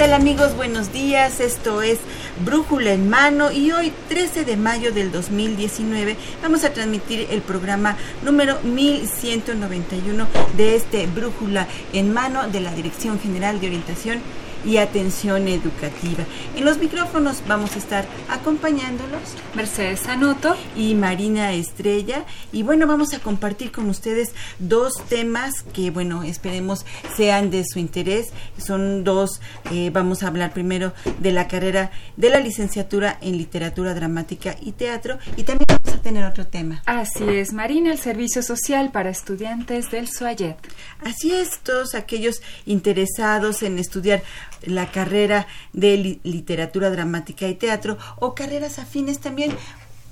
[0.00, 0.56] Tal amigos?
[0.56, 1.40] Buenos días.
[1.40, 1.98] Esto es
[2.42, 7.98] Brújula en Mano y hoy 13 de mayo del 2019 vamos a transmitir el programa
[8.24, 10.26] número 1191
[10.56, 14.22] de este Brújula en Mano de la Dirección General de Orientación
[14.64, 16.24] y atención educativa.
[16.56, 19.20] En los micrófonos vamos a estar acompañándolos
[19.54, 25.90] Mercedes Sanoto y Marina Estrella y bueno, vamos a compartir con ustedes dos temas que
[25.90, 26.84] bueno, esperemos
[27.16, 28.30] sean de su interés.
[28.58, 33.94] Son dos, eh, vamos a hablar primero de la carrera de la licenciatura en literatura
[33.94, 36.82] dramática y teatro y también vamos a tener otro tema.
[36.86, 40.56] Así es, Marina, el servicio social para estudiantes del SUAYET.
[41.04, 44.22] Así es, todos aquellos interesados en estudiar
[44.62, 49.56] la carrera de li literatura dramática y teatro o carreras afines también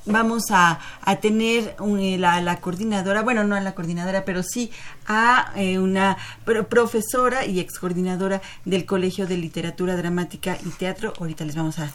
[0.09, 4.71] vamos a, a tener un, la, la, coordinadora, bueno, no a la coordinadora, pero sí
[5.07, 11.13] a eh, una pro profesora y ex coordinadora del Colegio de Literatura Dramática y Teatro.
[11.19, 11.93] Ahorita les vamos a,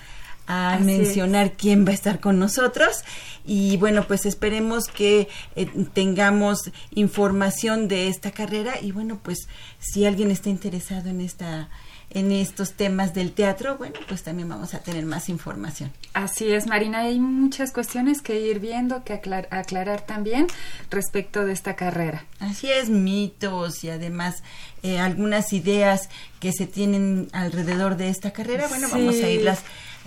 [0.47, 1.53] a mencionar es.
[1.57, 3.03] quién va a estar con nosotros
[3.45, 9.47] y bueno pues esperemos que eh, tengamos información de esta carrera y bueno pues
[9.79, 11.69] si alguien está interesado en esta
[12.13, 15.91] en estos temas del teatro, bueno, pues también vamos a tener más información.
[16.13, 20.47] Así es, Marina, hay muchas cuestiones que ir viendo, que aclar aclarar también
[20.90, 22.25] respecto de esta carrera.
[22.40, 24.44] Así es, mitos y además
[24.84, 26.09] eh, algunas ideas
[26.40, 28.94] que se tienen alrededor de esta carrera, bueno, sí.
[28.94, 29.59] vamos a irlas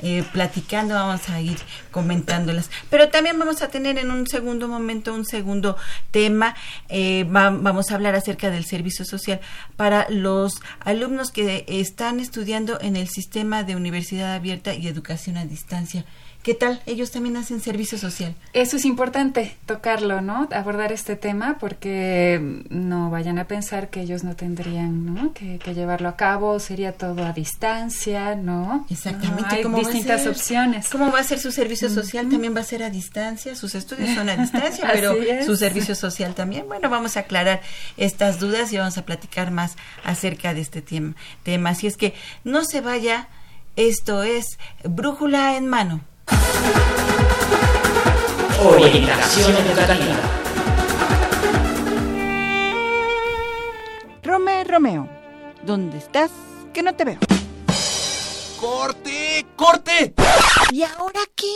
[0.02, 1.58] eh, platicando, vamos a ir
[1.90, 2.70] comentándolas.
[2.90, 5.76] Pero también vamos a tener en un segundo momento un segundo
[6.10, 6.54] tema.
[6.88, 9.40] Eh, va, vamos a hablar acerca del servicio social
[9.76, 15.44] para los alumnos que están estudiando en el sistema de universidad abierta y educación a
[15.44, 16.04] distancia.
[16.46, 16.80] ¿Qué tal?
[16.86, 18.36] Ellos también hacen servicio social.
[18.52, 20.48] Eso es importante tocarlo, ¿no?
[20.52, 25.32] Abordar este tema porque no vayan a pensar que ellos no tendrían, ¿no?
[25.32, 28.86] Que, que llevarlo a cabo, sería todo a distancia, ¿no?
[28.88, 29.64] Exactamente.
[29.64, 30.88] No, hay distintas ser, opciones.
[30.88, 32.28] ¿Cómo va a ser su servicio social?
[32.28, 33.56] También va a ser a distancia.
[33.56, 35.46] Sus estudios son a distancia, pero es.
[35.46, 36.68] su servicio social también.
[36.68, 37.60] Bueno, vamos a aclarar
[37.96, 39.74] estas dudas y vamos a platicar más
[40.04, 41.16] acerca de este tema.
[41.42, 41.70] tema.
[41.70, 42.14] Así es que
[42.44, 43.26] no se vaya.
[43.74, 46.02] Esto es Brújula en Mano.
[48.64, 50.16] Orientación educativa.
[54.22, 55.08] Rome Romeo,
[55.62, 56.30] ¿dónde estás?
[56.72, 57.18] Que no te veo.
[58.60, 59.46] ¡Corte!
[59.54, 60.14] ¡Corte!
[60.72, 61.46] ¿Y ahora qué?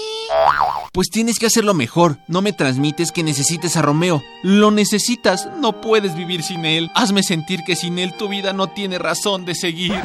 [0.93, 2.19] Pues tienes que hacerlo mejor.
[2.29, 4.23] No me transmites que necesites a Romeo.
[4.43, 5.49] Lo necesitas.
[5.59, 6.91] No puedes vivir sin él.
[6.95, 10.01] Hazme sentir que sin él tu vida no tiene razón de seguir.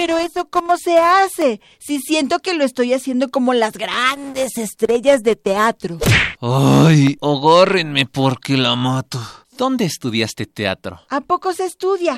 [0.00, 1.60] Pero eso cómo se hace?
[1.78, 5.98] Si siento que lo estoy haciendo como las grandes estrellas de teatro.
[6.40, 9.20] Ay, agárrenme porque la mato.
[9.58, 11.00] ¿Dónde estudiaste teatro?
[11.10, 12.14] ¿A poco se estudia?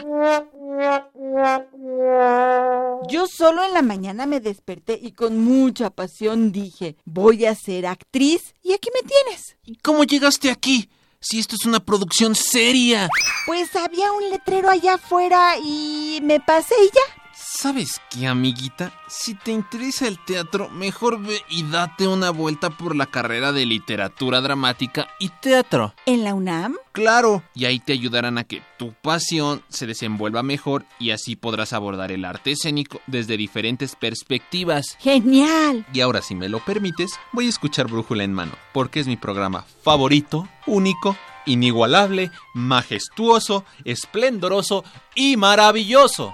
[3.09, 7.87] Yo solo en la mañana me desperté y con mucha pasión dije, voy a ser
[7.87, 9.57] actriz y aquí me tienes.
[9.65, 10.89] ¿Y cómo llegaste aquí?
[11.19, 13.09] Si esto es una producción seria.
[13.45, 17.22] Pues había un letrero allá afuera y me pasé y ya.
[17.35, 18.93] ¿Sabes qué, amiguita?
[19.09, 23.65] Si te interesa el teatro, mejor ve y date una vuelta por la carrera de
[23.65, 25.95] literatura dramática y teatro.
[26.05, 26.77] ¿En la UNAM?
[26.93, 31.73] Claro, y ahí te ayudarán a que tu pasión se desenvuelva mejor y así podrás
[31.73, 34.99] abordar el arte escénico desde diferentes perspectivas.
[35.01, 35.87] ¡Genial!
[35.93, 39.17] Y ahora, si me lo permites, voy a escuchar Brújula en Mano, porque es mi
[39.17, 46.33] programa favorito, único inigualable, majestuoso, esplendoroso y maravilloso.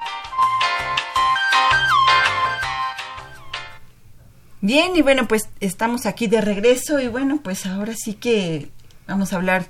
[4.61, 8.69] Bien, y bueno, pues estamos aquí de regreso y bueno, pues ahora sí que
[9.07, 9.67] vamos a hablar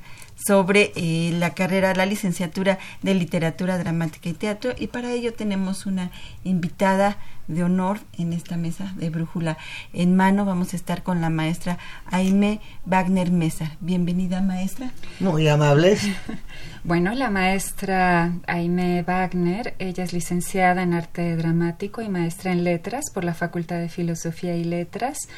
[0.46, 5.86] sobre eh, la carrera, la licenciatura de literatura dramática y teatro y para ello tenemos
[5.86, 6.10] una
[6.44, 7.18] invitada
[7.48, 9.56] de honor en esta mesa de brújula
[9.92, 10.44] en mano.
[10.44, 13.76] Vamos a estar con la maestra Aime Wagner Mesa.
[13.80, 14.90] Bienvenida maestra.
[15.20, 16.06] Muy amables.
[16.84, 23.06] Bueno, la maestra Aime Wagner, ella es licenciada en arte dramático y maestra en letras
[23.12, 25.28] por la Facultad de Filosofía y Letras,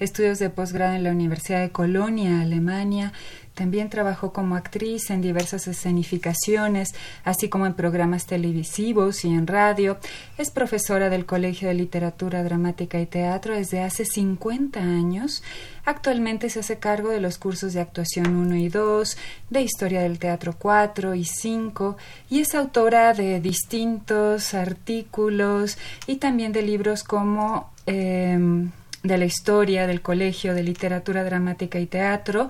[0.00, 3.12] estudios de posgrado en la Universidad de Colonia, Alemania,
[3.56, 6.94] también trabajó como actriz en diversas escenificaciones,
[7.24, 9.96] así como en programas televisivos y en radio.
[10.36, 15.42] Es profesora del Colegio de Literatura Dramática y Teatro desde hace 50 años.
[15.86, 19.16] Actualmente se hace cargo de los cursos de actuación 1 y 2,
[19.48, 21.96] de historia del teatro 4 y 5,
[22.28, 28.70] y es autora de distintos artículos y también de libros como em,
[29.06, 32.48] de la historia del Colegio de Literatura Dramática y Teatro,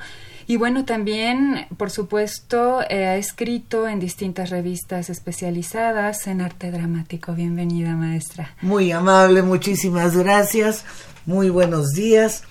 [0.49, 7.32] y bueno, también, por supuesto, eh, ha escrito en distintas revistas especializadas en arte dramático.
[7.32, 8.55] Bienvenida, maestra.
[8.62, 10.85] Muy amable, muchísimas gracias.
[11.25, 12.44] Muy buenos días.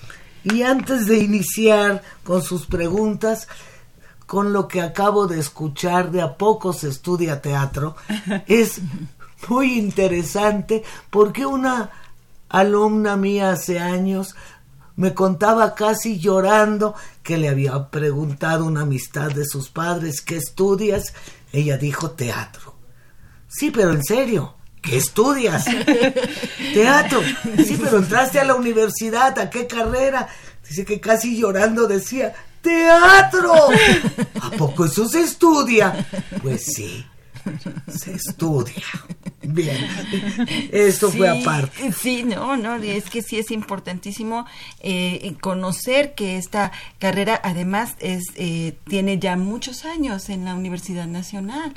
[0.44, 3.48] Y antes de iniciar con sus preguntas,
[4.26, 7.96] con lo que acabo de escuchar, de a poco se estudia teatro,
[8.46, 8.78] es
[9.48, 11.90] muy interesante porque una
[12.48, 14.34] alumna mía hace años
[14.96, 21.12] me contaba casi llorando que le había preguntado una amistad de sus padres, ¿qué estudias?
[21.52, 22.74] Ella dijo teatro.
[23.46, 25.66] Sí, pero en serio, ¿qué estudias?
[26.74, 27.20] teatro.
[27.64, 30.28] Sí, pero entraste a la universidad, ¿a qué carrera?
[30.66, 33.52] Dice que casi llorando decía, teatro.
[34.42, 36.06] ¿A poco eso se estudia?
[36.42, 37.04] Pues sí
[37.88, 38.84] se estudia.
[39.42, 39.76] Bien,
[40.72, 41.92] esto fue aparte.
[41.92, 44.46] Sí, no, no, es que sí es importantísimo
[44.80, 51.06] eh, conocer que esta carrera además es eh, tiene ya muchos años en la Universidad
[51.06, 51.74] Nacional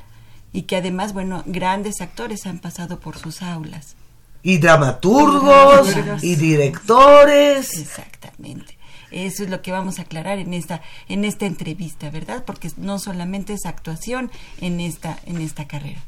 [0.52, 3.96] y que además, bueno, grandes actores han pasado por sus aulas.
[4.42, 7.78] Y dramaturgos, y directores.
[7.78, 8.79] Exactamente.
[9.12, 12.44] Eso es lo que vamos a aclarar en esta en esta entrevista, ¿verdad?
[12.46, 16.02] Porque no solamente es actuación en esta en esta carrera.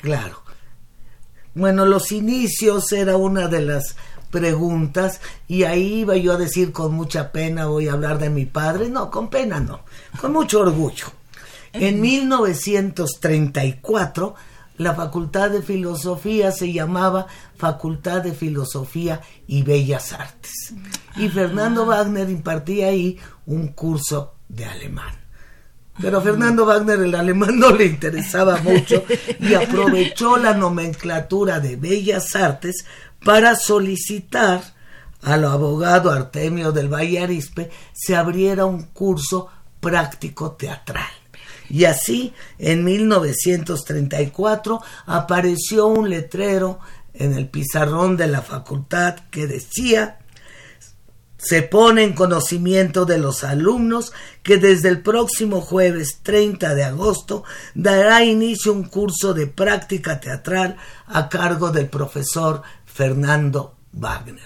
[0.00, 0.42] Claro.
[1.54, 3.96] Bueno, los inicios era una de las
[4.30, 8.46] preguntas y ahí iba yo a decir con mucha pena voy a hablar de mi
[8.46, 8.88] padre.
[8.88, 9.80] No, con pena no,
[10.20, 11.12] con mucho orgullo.
[11.72, 14.34] En 1934
[14.78, 17.26] la Facultad de Filosofía se llamaba
[17.56, 20.74] Facultad de Filosofía y Bellas Artes.
[21.16, 25.14] Y Fernando Wagner impartía ahí un curso de alemán.
[26.00, 29.04] Pero a Fernando Wagner el alemán no le interesaba mucho
[29.38, 32.84] y aprovechó la nomenclatura de Bellas Artes
[33.22, 34.62] para solicitar
[35.22, 39.48] al abogado Artemio del Valle Arispe se abriera un curso
[39.80, 41.10] práctico teatral.
[41.68, 46.80] Y así, en 1934, apareció un letrero
[47.14, 50.18] en el pizarrón de la facultad que decía
[51.42, 54.12] se pone en conocimiento de los alumnos
[54.44, 57.42] que desde el próximo jueves 30 de agosto
[57.74, 64.44] dará inicio un curso de práctica teatral a cargo del profesor Fernando Wagner.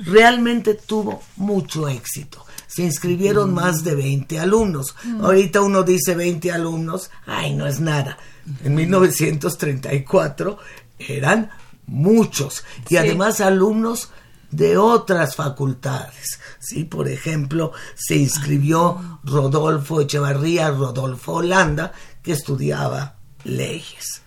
[0.00, 2.44] Realmente tuvo mucho éxito.
[2.66, 4.96] Se inscribieron más de 20 alumnos.
[5.20, 8.18] Ahorita uno dice 20 alumnos, ay, no es nada.
[8.64, 10.58] En 1934
[10.98, 11.50] eran
[11.86, 12.64] muchos.
[12.88, 14.10] Y además alumnos
[14.50, 16.40] de otras facultades.
[16.58, 21.92] Sí, por ejemplo, se inscribió Rodolfo Echevarría, Rodolfo Holanda,
[22.22, 24.22] que estudiaba leyes.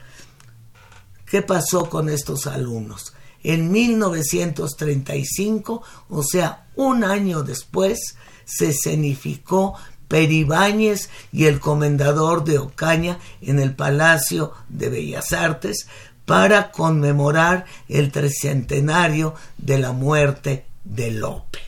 [1.25, 3.13] ¿Qué pasó con estos alumnos?
[3.43, 8.15] En 1935, o sea, un año después,
[8.45, 9.75] se escenificó
[10.07, 15.87] Peribáñez y el comendador de Ocaña en el Palacio de Bellas Artes
[16.25, 21.59] para conmemorar el tricentenario de la muerte de Lope.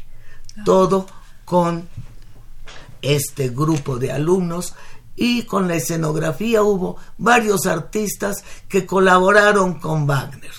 [0.63, 1.07] Todo
[1.43, 1.88] con
[3.01, 4.74] este grupo de alumnos
[5.15, 10.51] y con la escenografía hubo varios artistas que colaboraron con Wagner.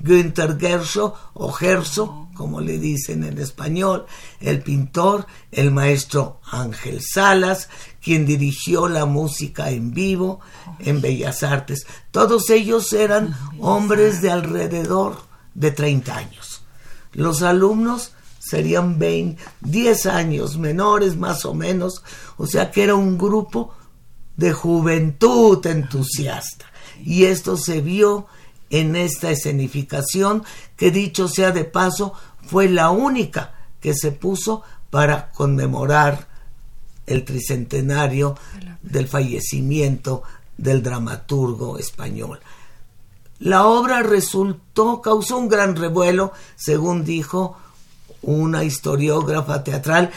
[0.00, 4.04] Günther Gersho o Gerso, como le dicen en español,
[4.40, 7.70] el pintor, el maestro Ángel Salas,
[8.02, 10.40] quien dirigió la música en vivo
[10.80, 11.86] en Bellas Artes.
[12.10, 15.16] Todos ellos eran hombres de alrededor
[15.54, 16.62] de 30 años.
[17.12, 22.02] Los alumnos serían 20, 10 años menores más o menos,
[22.36, 23.74] o sea que era un grupo
[24.36, 26.66] de juventud entusiasta.
[27.02, 28.26] Y esto se vio
[28.70, 30.44] en esta escenificación
[30.76, 32.12] que dicho sea de paso
[32.46, 36.28] fue la única que se puso para conmemorar
[37.06, 38.36] el tricentenario
[38.82, 40.22] del fallecimiento
[40.56, 42.40] del dramaturgo español.
[43.38, 47.56] La obra resultó, causó un gran revuelo, según dijo
[48.22, 50.10] una historiógrafa teatral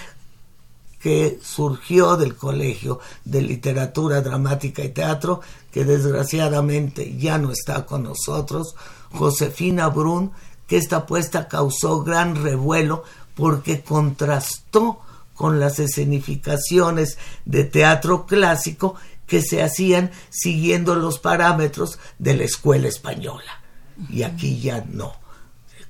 [1.00, 5.42] que surgió del Colegio de Literatura Dramática y Teatro,
[5.72, 8.76] que desgraciadamente ya no está con nosotros,
[9.12, 10.32] Josefina Brun,
[10.68, 13.04] que esta apuesta causó gran revuelo
[13.36, 15.00] porque contrastó
[15.34, 18.96] con las escenificaciones de teatro clásico
[19.28, 23.62] que se hacían siguiendo los parámetros de la escuela española.
[24.10, 25.14] Y aquí ya no.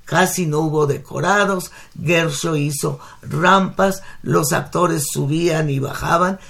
[0.04, 1.70] Casi no hubo decorados,
[2.02, 6.40] Gersho hizo rampas, los actores subían y bajaban,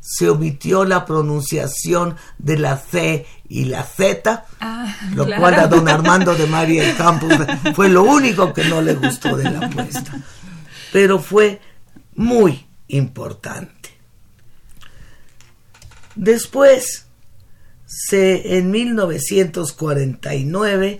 [0.00, 5.42] se omitió la pronunciación de la C y la Z, Ah, lo claro.
[5.42, 7.34] cual a don Armando de María del Campos
[7.76, 10.18] fue lo único que no le gustó de la apuesta.
[10.90, 11.60] Pero fue
[12.16, 13.81] muy importante.
[16.14, 17.06] Después,
[17.86, 20.98] se, en 1949,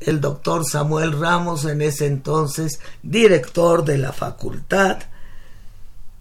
[0.00, 4.98] el doctor Samuel Ramos, en ese entonces director de la facultad,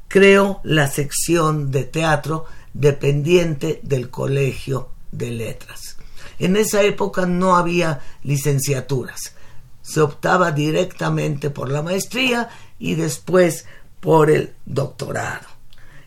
[0.08, 5.98] creó la sección de teatro dependiente del Colegio de Letras.
[6.40, 9.36] En esa época no había licenciaturas,
[9.82, 12.50] se optaba directamente por la maestría
[12.80, 13.66] y después
[14.00, 15.53] por el doctorado.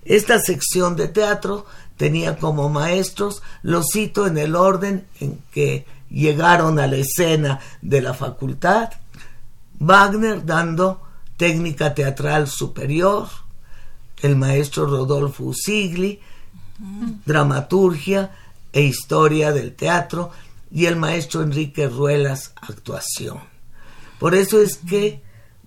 [0.07, 6.79] Esta sección de teatro tenía como maestros, lo cito en el orden en que llegaron
[6.79, 8.91] a la escena de la facultad,
[9.79, 11.03] Wagner dando
[11.37, 13.29] técnica teatral superior,
[14.23, 16.21] el maestro Rodolfo Usigli,
[17.25, 18.31] dramaturgia
[18.73, 20.31] e historia del teatro,
[20.71, 23.41] y el maestro Enrique Ruelas, actuación.
[24.19, 25.23] Por eso es que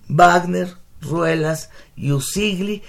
[0.08, 2.82] Wagner, Ruelas y Usigli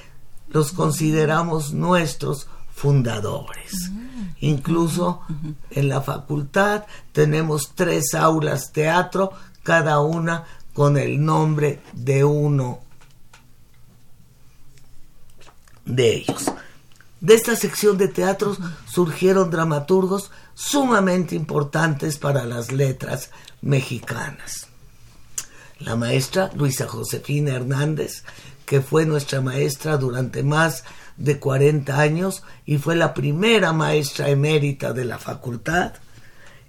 [0.51, 3.91] los consideramos nuestros fundadores.
[4.39, 5.21] Incluso
[5.69, 9.31] en la facultad tenemos tres aulas teatro,
[9.63, 12.79] cada una con el nombre de uno
[15.85, 16.51] de ellos.
[17.19, 23.29] De esta sección de teatros surgieron dramaturgos sumamente importantes para las letras
[23.61, 24.70] mexicanas.
[25.83, 28.23] La maestra Luisa Josefina Hernández,
[28.65, 30.83] que fue nuestra maestra durante más
[31.17, 35.93] de 40 años y fue la primera maestra emérita de la facultad.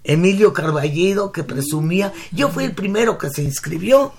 [0.03, 4.13] Emilio Carballido, que presumía, yo fui el primero que se inscribió.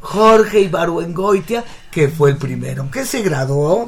[0.00, 3.86] Jorge Ibarwengoitia, que fue el primero que se graduó.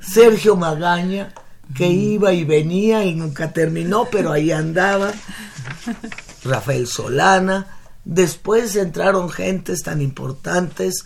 [0.00, 1.32] Sergio Magaña,
[1.74, 5.12] que iba y venía y nunca terminó, pero ahí andaba.
[6.44, 7.78] Rafael Solana.
[8.04, 11.04] Después entraron gentes tan importantes.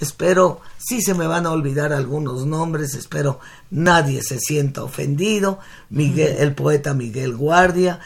[0.00, 3.38] Espero, si se me van a olvidar algunos nombres, espero
[3.70, 5.60] nadie se sienta ofendido.
[5.90, 8.00] Miguel, el poeta Miguel Guardia,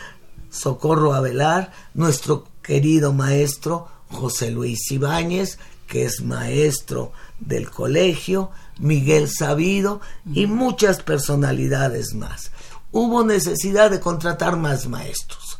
[0.51, 10.01] Socorro Avelar, nuestro querido maestro José Luis Ibáñez, que es maestro del colegio, Miguel Sabido
[10.27, 12.51] y muchas personalidades más.
[12.93, 15.59] Hubo necesidad de contratar más maestros.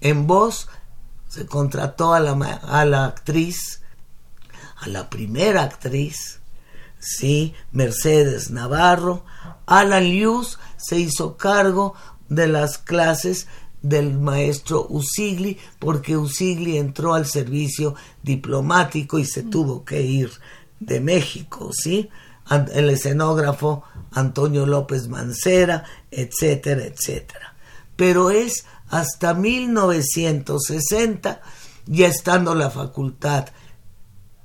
[0.00, 0.68] En voz
[1.38, 3.80] se contrató a la, ma- a la actriz,
[4.80, 6.40] a la primera actriz,
[6.98, 9.24] sí, Mercedes Navarro.
[9.66, 11.94] Alan Lius se hizo cargo
[12.28, 13.46] de las clases
[13.82, 20.32] del maestro Usigli, porque Usigli entró al servicio diplomático y se tuvo que ir
[20.80, 22.08] de México, ¿sí?
[22.74, 27.54] El escenógrafo Antonio López Mancera, etcétera, etcétera.
[27.94, 31.40] Pero es hasta 1960,
[31.86, 33.48] ya estando la facultad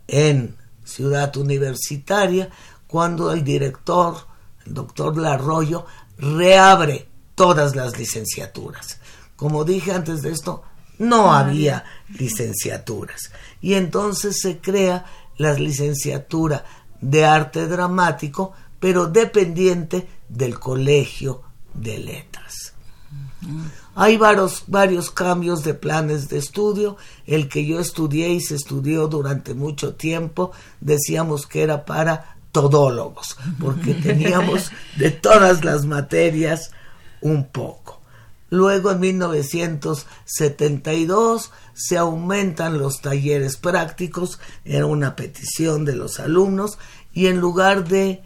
[0.08, 2.50] en Ciudad Universitaria,
[2.88, 4.28] cuando el director,
[4.66, 5.86] el doctor Larroyo,
[6.18, 9.00] reabre todas las licenciaturas.
[9.36, 10.64] Como dije antes de esto,
[11.00, 13.32] no había licenciaturas.
[13.62, 15.06] Y entonces se crea
[15.38, 16.64] la licenciatura
[17.02, 21.42] de arte dramático, pero dependiente del Colegio
[21.74, 22.74] de Letras.
[23.96, 26.98] Hay varios, varios cambios de planes de estudio.
[27.28, 33.38] El que yo estudié y se estudió durante mucho tiempo, decíamos que era para todólogos,
[33.60, 36.72] porque teníamos de todas las materias
[37.22, 38.02] un poco.
[38.50, 46.78] Luego en 1972 se aumentan los talleres prácticos, era una petición de los alumnos,
[47.14, 48.22] y en lugar de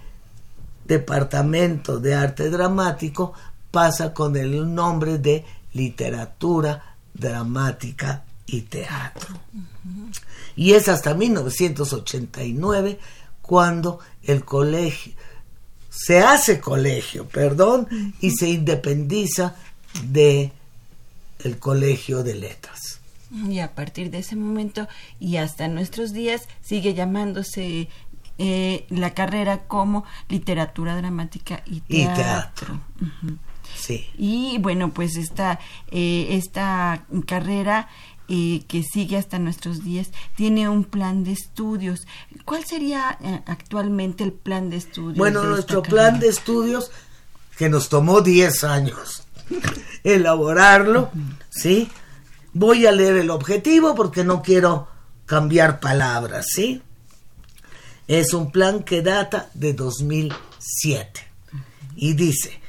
[0.86, 3.33] departamento de arte dramático
[3.71, 5.45] pasa con el nombre de
[5.77, 9.39] literatura dramática y teatro.
[10.55, 13.00] Y es hasta 1989
[13.41, 15.13] cuando el colegio
[15.89, 17.88] se hace colegio, perdón,
[18.22, 19.55] y se independiza
[20.03, 20.51] de
[21.43, 23.00] el colegio de letras.
[23.50, 24.88] Y a partir de ese momento
[25.19, 27.89] y hasta nuestros días sigue llamándose
[28.38, 32.12] eh, la carrera como literatura dramática y teatro.
[32.12, 32.81] Y teatro.
[33.75, 34.07] Sí.
[34.17, 35.59] Y bueno, pues esta,
[35.91, 37.89] eh, esta carrera
[38.29, 42.05] eh, que sigue hasta nuestros días tiene un plan de estudios.
[42.43, 45.17] ¿Cuál sería eh, actualmente el plan de estudios?
[45.17, 46.91] Bueno, de nuestro plan de estudios,
[47.57, 49.24] que nos tomó 10 años
[50.03, 51.09] elaborarlo,
[51.50, 51.89] ¿sí?
[52.51, 54.89] Voy a leer el objetivo porque no quiero
[55.25, 56.81] cambiar palabras, ¿sí?
[58.07, 61.21] Es un plan que data de 2007
[61.95, 62.59] y dice,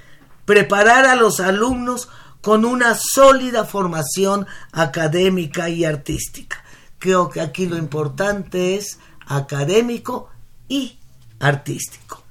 [0.49, 2.09] preparar a los alumnos
[2.41, 6.65] con una sólida formación académica y artística.
[6.99, 10.31] Creo que aquí lo importante es académico
[10.67, 10.99] y
[11.39, 12.23] artístico.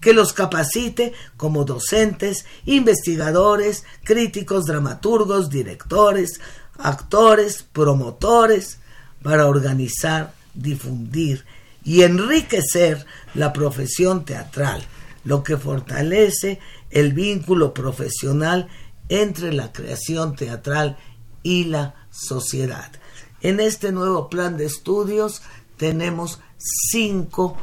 [0.00, 6.40] Que los capacite como docentes, investigadores, críticos, dramaturgos, directores,
[6.78, 8.78] actores, promotores,
[9.24, 11.44] para organizar, difundir
[11.82, 13.04] y enriquecer
[13.34, 14.86] la profesión teatral,
[15.24, 18.68] lo que fortalece el vínculo profesional
[19.08, 20.96] entre la creación teatral
[21.42, 22.90] y la sociedad.
[23.40, 25.42] En este nuevo plan de estudios
[25.76, 27.56] tenemos cinco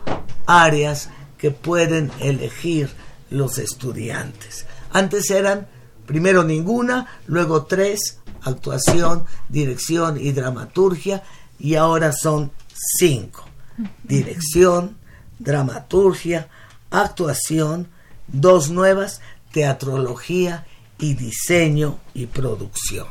[0.46, 2.90] áreas que pueden elegir
[3.30, 4.66] los estudiantes.
[4.92, 5.68] Antes eran
[6.06, 11.24] primero ninguna, luego tres, actuación, dirección y dramaturgia,
[11.60, 12.52] y ahora son
[12.98, 13.46] cinco.
[14.04, 14.98] Dirección,
[15.40, 16.48] dramaturgia,
[16.92, 17.88] actuación,
[18.28, 20.66] dos nuevas, teatrología
[21.00, 23.08] y diseño y producción.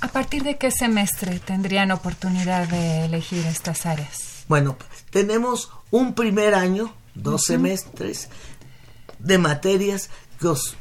[0.00, 4.44] ¿A partir de qué semestre tendrían oportunidad de elegir estas áreas?
[4.48, 4.76] Bueno,
[5.10, 8.28] tenemos un primer año, dos semestres,
[9.18, 10.76] de materias que os-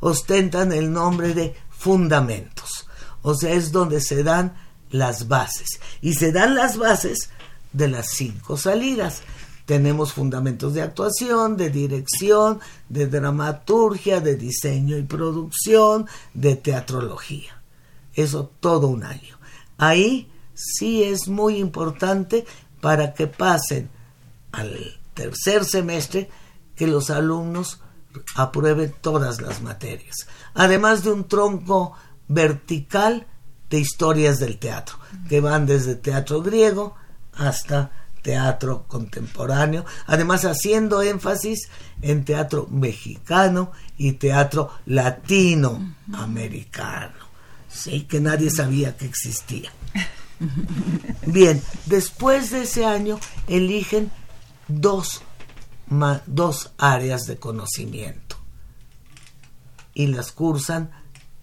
[0.00, 2.86] ostentan el nombre de fundamentos.
[3.22, 4.54] O sea, es donde se dan
[4.90, 5.80] las bases.
[6.00, 7.30] Y se dan las bases
[7.72, 9.22] de las cinco salidas.
[9.68, 17.60] Tenemos fundamentos de actuación, de dirección, de dramaturgia, de diseño y producción, de teatrología.
[18.14, 19.36] Eso todo un año.
[19.76, 22.46] Ahí sí es muy importante
[22.80, 23.90] para que pasen
[24.52, 26.30] al tercer semestre
[26.74, 27.82] que los alumnos
[28.36, 30.28] aprueben todas las materias.
[30.54, 31.92] Además de un tronco
[32.26, 33.26] vertical
[33.68, 34.96] de historias del teatro,
[35.28, 36.94] que van desde teatro griego
[37.34, 41.70] hasta teatro contemporáneo, además haciendo énfasis
[42.02, 47.14] en teatro mexicano y teatro latinoamericano,
[47.70, 49.72] sí, que nadie sabía que existía.
[51.26, 54.10] Bien, después de ese año eligen
[54.68, 55.22] dos,
[55.88, 58.36] ma- dos áreas de conocimiento
[59.94, 60.90] y las cursan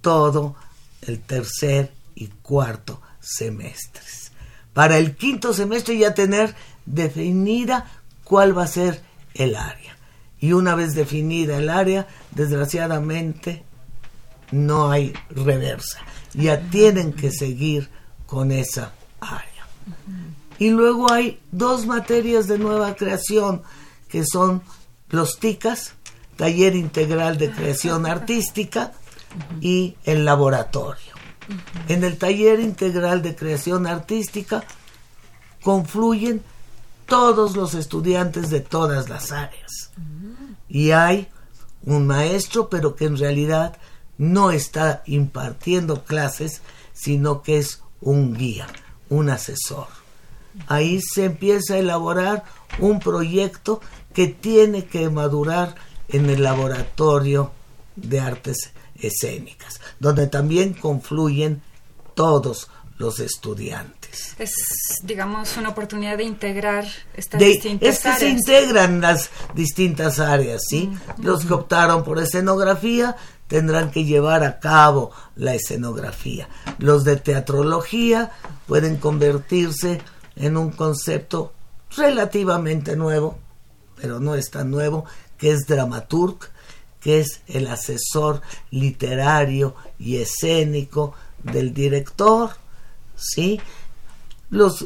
[0.02, 0.56] todo
[1.02, 4.32] el tercer y cuarto semestres.
[4.74, 6.54] Para el quinto semestre ya tener
[6.86, 7.86] definida
[8.24, 9.02] cuál va a ser
[9.34, 9.98] el área.
[10.39, 13.63] Y una vez definida el área, desgraciadamente
[14.52, 16.00] no hay reversa.
[16.34, 17.89] Ya tienen que seguir
[18.26, 19.67] con esa área.
[20.60, 23.63] Y luego hay dos materias de nueva creación
[24.08, 24.62] que son
[25.10, 25.93] los TICAS,
[26.38, 28.93] Taller Integral de Creación Artística,
[29.60, 31.13] y el laboratorio.
[31.88, 34.63] En el Taller Integral de Creación Artística
[35.62, 36.41] confluyen
[37.05, 39.91] todos los estudiantes de todas las áreas.
[40.67, 41.27] Y hay
[41.83, 43.77] un maestro, pero que en realidad
[44.17, 46.61] no está impartiendo clases,
[46.93, 48.67] sino que es un guía,
[49.09, 49.87] un asesor.
[50.67, 52.43] Ahí se empieza a elaborar
[52.79, 53.81] un proyecto
[54.13, 55.75] que tiene que madurar
[56.07, 57.51] en el laboratorio
[57.95, 61.61] de artes escénicas, donde también confluyen
[62.13, 64.36] todos los estudiantes.
[64.39, 64.53] Es,
[65.03, 68.31] digamos, una oportunidad de integrar estas De- distintas es que se áreas.
[68.39, 70.91] integran las distintas áreas, ¿sí?
[71.21, 73.15] Los que optaron por escenografía
[73.47, 76.47] tendrán que llevar a cabo la escenografía.
[76.79, 78.31] Los de teatrología
[78.65, 80.01] pueden convertirse
[80.38, 81.53] en un concepto
[81.95, 83.38] relativamente nuevo,
[83.95, 85.05] pero no es tan nuevo,
[85.38, 86.38] que es dramaturg,
[87.01, 92.51] que es el asesor literario y escénico del director,
[93.15, 93.60] ¿sí?
[94.49, 94.86] Los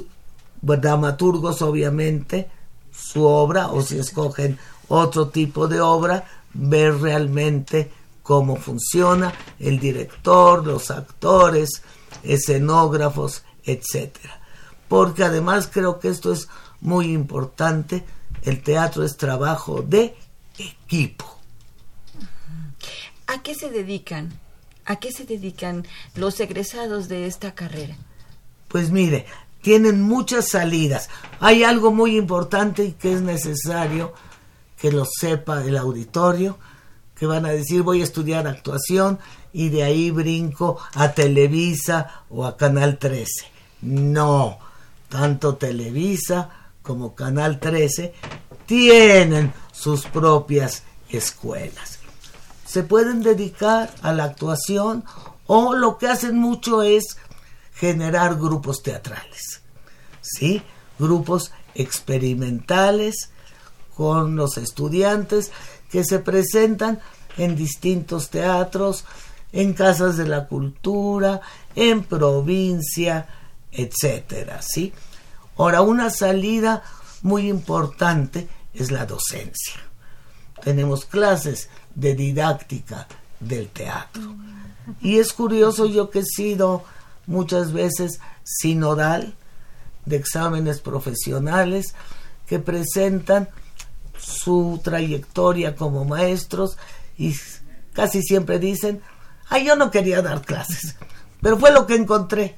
[0.61, 2.49] dramaturgos, obviamente,
[2.91, 7.91] su obra, o si escogen otro tipo de obra, ver realmente
[8.23, 11.83] cómo funciona el director, los actores,
[12.23, 14.39] escenógrafos, etcétera.
[14.87, 16.47] Porque además creo que esto es
[16.81, 18.05] muy importante,
[18.43, 20.15] el teatro es trabajo de
[20.57, 21.39] equipo.
[23.27, 24.39] ¿A qué se dedican?
[24.85, 27.95] ¿A qué se dedican los egresados de esta carrera?
[28.69, 29.25] Pues mire,
[29.61, 31.09] tienen muchas salidas.
[31.39, 34.13] Hay algo muy importante y que es necesario
[34.79, 36.57] que lo sepa el auditorio,
[37.15, 39.19] que van a decir voy a estudiar actuación
[39.51, 43.45] y de ahí brinco a Televisa o a Canal 13.
[43.81, 44.57] No,
[45.09, 46.49] tanto Televisa
[46.81, 48.13] como Canal 13
[48.65, 51.99] tienen sus propias escuelas.
[52.65, 55.03] Se pueden dedicar a la actuación
[55.47, 57.17] o lo que hacen mucho es
[57.79, 59.61] generar grupos teatrales.
[60.21, 60.61] ¿Sí?
[60.97, 63.29] Grupos experimentales
[63.95, 65.51] con los estudiantes
[65.89, 66.99] que se presentan
[67.37, 69.05] en distintos teatros,
[69.51, 71.41] en casas de la cultura,
[71.75, 73.27] en provincia,
[73.71, 74.93] etcétera, ¿sí?
[75.57, 76.83] Ahora, una salida
[77.21, 79.75] muy importante es la docencia.
[80.63, 83.07] Tenemos clases de didáctica
[83.39, 84.35] del teatro.
[85.01, 86.83] Y es curioso yo que he sido
[87.29, 89.35] muchas veces sinodal
[90.05, 91.93] de exámenes profesionales
[92.47, 93.47] que presentan
[94.17, 96.77] su trayectoria como maestros
[97.17, 97.35] y
[97.93, 99.01] casi siempre dicen,
[99.47, 100.95] ay, yo no quería dar clases,
[101.41, 102.55] pero fue lo que encontré.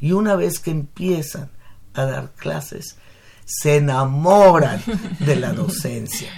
[0.00, 1.50] Y una vez que empiezan
[1.94, 2.96] a dar clases,
[3.46, 4.82] se enamoran
[5.20, 6.30] de la docencia.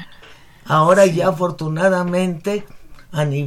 [0.64, 2.64] Ahora ya afortunadamente,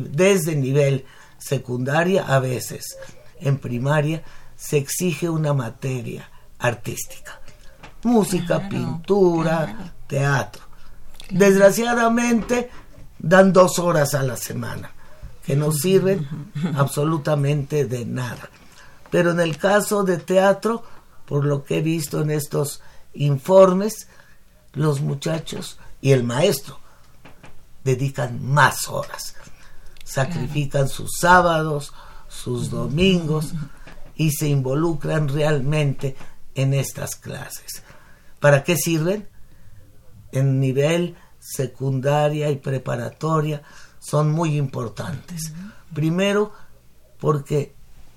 [0.10, 1.06] desde nivel
[1.38, 2.98] secundaria a veces,
[3.40, 4.24] en primaria,
[4.56, 7.40] se exige una materia artística.
[8.04, 10.64] Música, pintura, teatro.
[11.30, 12.70] Desgraciadamente,
[13.18, 14.92] dan dos horas a la semana,
[15.46, 16.28] que no sirven
[16.76, 18.50] absolutamente de nada.
[19.12, 20.84] Pero en el caso de teatro,
[21.26, 22.82] por lo que he visto en estos
[23.14, 24.08] informes,
[24.74, 26.80] los muchachos y el maestro
[27.84, 29.36] dedican más horas,
[30.04, 31.94] sacrifican sus sábados,
[32.44, 33.54] sus domingos
[34.16, 36.16] y se involucran realmente
[36.56, 37.84] en estas clases.
[38.40, 39.28] ¿Para qué sirven?
[40.32, 43.62] En nivel secundaria y preparatoria
[44.00, 45.54] son muy importantes.
[45.94, 46.54] Primero,
[47.20, 47.74] porque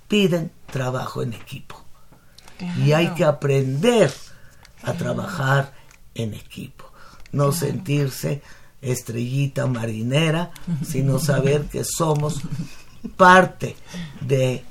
[0.08, 1.76] piden trabajo en equipo.
[2.84, 4.12] Y hay que aprender
[4.82, 5.72] a trabajar
[6.14, 6.84] en equipo.
[7.32, 8.42] No sentirse
[8.80, 10.52] estrellita marinera,
[10.84, 12.42] sino saber que somos
[13.16, 13.76] parte
[14.20, 14.64] de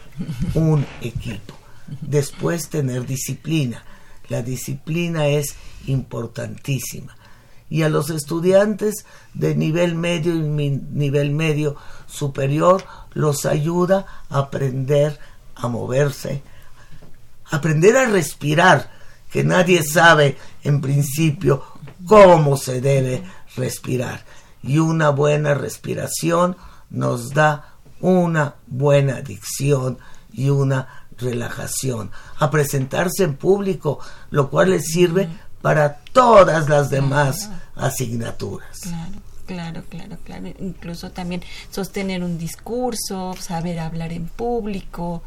[0.54, 1.56] un equipo.
[2.02, 3.84] Después tener disciplina.
[4.30, 5.56] La disciplina es
[5.88, 7.18] importantísima.
[7.70, 15.18] Y a los estudiantes de nivel medio y nivel medio superior los ayuda a aprender
[15.56, 16.44] a moverse,
[17.50, 18.92] aprender a respirar,
[19.32, 21.64] que nadie sabe en principio
[22.06, 23.24] cómo se debe
[23.56, 24.26] respirar.
[24.62, 26.58] Y una buena respiración
[26.90, 27.71] nos da
[28.02, 29.98] una buena dicción
[30.34, 32.12] y una relajación.
[32.40, 35.30] A presentarse en público, lo cual les sirve
[35.62, 38.80] para todas las demás asignaturas.
[38.82, 40.48] Claro, claro, claro, claro.
[40.60, 45.24] Incluso también sostener un discurso, saber hablar en público,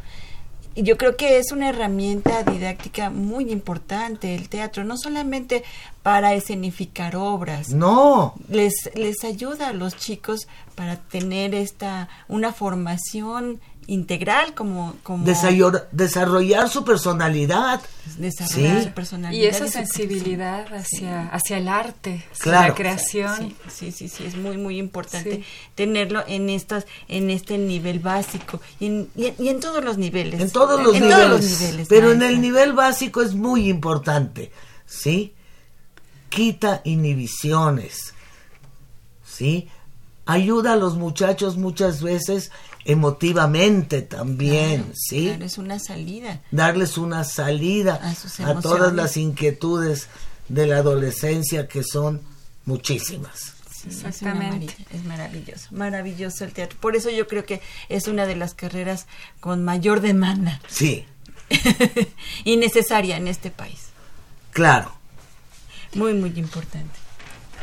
[0.77, 5.63] yo creo que es una herramienta didáctica muy importante el teatro, no solamente
[6.03, 7.71] para escenificar obras.
[7.71, 8.35] No.
[8.49, 16.69] Les, les ayuda a los chicos para tener esta, una formación integral como, como desarrollar,
[16.69, 17.81] su personalidad.
[18.19, 23.55] desarrollar su personalidad y esa sensibilidad hacia hacia el arte la creación.
[23.69, 25.45] Sí, sí sí es muy muy importante
[25.75, 30.41] tenerlo en estas en este nivel básico y en, y en, todos los niveles.
[30.41, 34.51] En todos los, niveles, pero en el nivel básico es muy importante
[34.87, 35.35] sí
[36.29, 38.15] quita inhibiciones
[39.25, 39.69] sí
[40.27, 42.51] ayuda a los muchachos muchas veces
[42.85, 45.29] emotivamente también, ¿sí?
[45.29, 46.43] Darles una salida.
[46.51, 48.01] Darles una salida
[48.45, 50.09] a, todas las inquietudes
[50.49, 52.23] de la adolescencia que son
[52.67, 53.55] muchísimas.
[53.87, 54.75] Exactamente.
[54.91, 56.79] Es, maravilloso, maravilloso el teatro.
[56.81, 59.07] Por eso yo creo que es una de las carreras
[59.41, 60.61] con mayor demanda.
[60.69, 61.07] Sí.
[62.45, 63.89] y necesaria en este país.
[64.53, 64.93] Claro.
[65.95, 67.04] Muy, muy importante.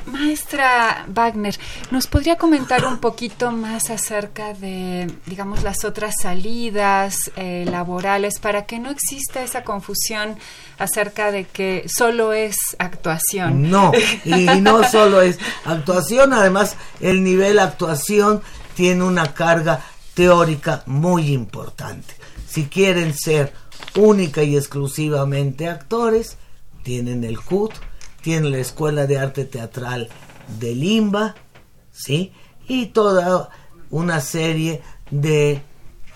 [0.06, 1.58] Maestra Wagner,
[1.92, 8.66] ¿nos podría comentar un poquito más acerca de, digamos, las otras salidas eh, laborales para
[8.66, 10.38] que no exista esa confusión
[10.78, 13.70] acerca de que solo es actuación?
[13.70, 13.92] No,
[14.26, 18.42] y no solo es actuación, además el nivel actuación
[18.76, 19.82] tiene una carga
[20.14, 22.16] teórica muy importante.
[22.48, 23.54] Si quieren ser
[23.96, 26.38] única y exclusivamente actores,
[26.84, 27.74] tienen el CUT,
[28.22, 30.10] tiene la Escuela de Arte Teatral
[30.60, 31.36] de Limba,
[31.92, 32.34] ¿sí?
[32.68, 33.50] Y toda
[33.90, 35.62] una serie de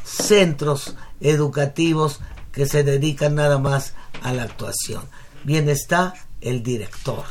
[0.04, 2.20] centros educativos
[2.52, 5.04] que se dedican nada más a la actuación.
[5.44, 7.26] Bien está el director.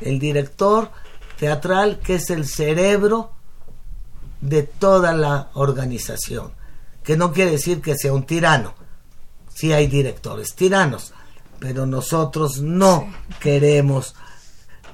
[0.00, 0.90] El director
[1.38, 3.32] teatral que es el cerebro
[4.40, 6.52] de toda la organización.
[7.02, 8.74] Que no quiere decir que sea un tirano.
[9.54, 11.12] Sí hay directores tiranos,
[11.64, 14.14] pero nosotros no queremos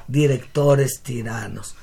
[0.07, 1.75] directores tiranos.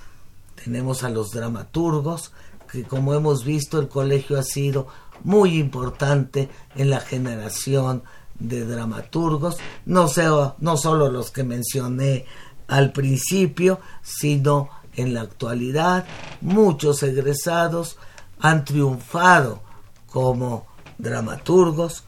[0.63, 2.31] Tenemos a los dramaturgos,
[2.71, 4.87] que como hemos visto el colegio ha sido
[5.25, 8.03] muy importante en la generación
[8.39, 12.25] de dramaturgos, no, sea, no solo los que mencioné
[12.69, 16.05] al principio, sino en la actualidad
[16.39, 17.97] muchos egresados
[18.39, 19.61] han triunfado
[20.05, 20.65] como
[20.97, 22.05] dramaturgos,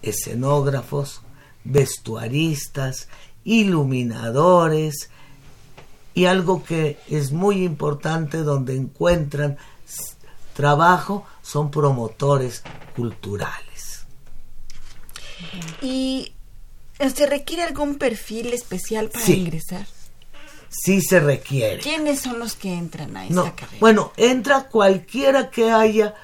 [0.00, 1.20] escenógrafos,
[1.64, 3.08] vestuaristas,
[3.42, 5.10] iluminadores
[6.14, 9.58] y algo que es muy importante donde encuentran
[10.54, 12.62] trabajo son promotores
[12.94, 14.06] culturales.
[15.82, 16.32] ¿Y
[16.98, 19.86] se requiere algún perfil especial para ingresar?
[20.70, 21.78] Sí se requiere.
[21.80, 23.78] ¿Quiénes son los que entran a esta carrera?
[23.80, 26.14] Bueno, entra cualquiera que haya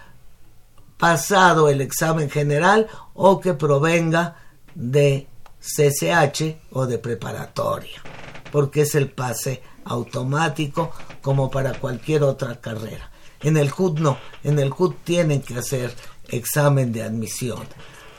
[0.96, 4.36] pasado el examen general o que provenga
[4.74, 5.26] de
[5.60, 8.02] CCH o de preparatoria,
[8.50, 13.10] porque es el pase automático como para cualquier otra carrera.
[13.42, 15.94] En el CUT no, en el CUT tienen que hacer
[16.28, 17.66] examen de admisión.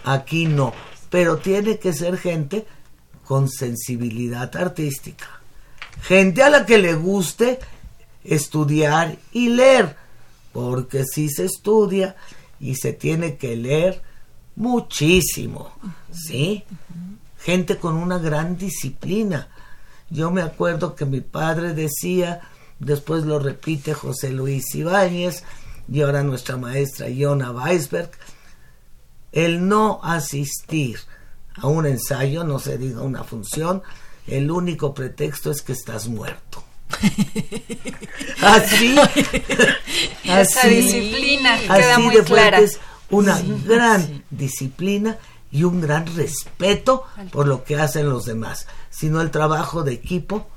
[0.04, 0.74] Aquí no,
[1.10, 2.66] pero tiene que ser gente
[3.26, 5.28] con sensibilidad artística.
[6.02, 7.60] Gente a la que le guste
[8.24, 9.96] estudiar y leer,
[10.52, 12.16] porque si se estudia
[12.60, 14.02] y se tiene que leer
[14.56, 15.72] muchísimo,
[16.12, 16.64] ¿sí?
[17.44, 19.50] Gente con una gran disciplina.
[20.10, 22.42] Yo me acuerdo que mi padre decía,
[22.80, 25.44] después lo repite José Luis Ibáñez
[25.92, 28.12] y ahora nuestra maestra Iona Weisberg,
[29.32, 31.00] el no asistir
[31.56, 33.82] a un ensayo, no se diga una función,
[34.28, 36.64] el único pretexto es que estás muerto.
[38.42, 38.96] así,
[40.24, 42.60] Esa disciplina queda así muy de clara.
[42.60, 45.18] es una gran disciplina
[45.52, 48.68] y un gran respeto por lo que hacen los demás.
[48.90, 50.48] Si no, el trabajo de equipo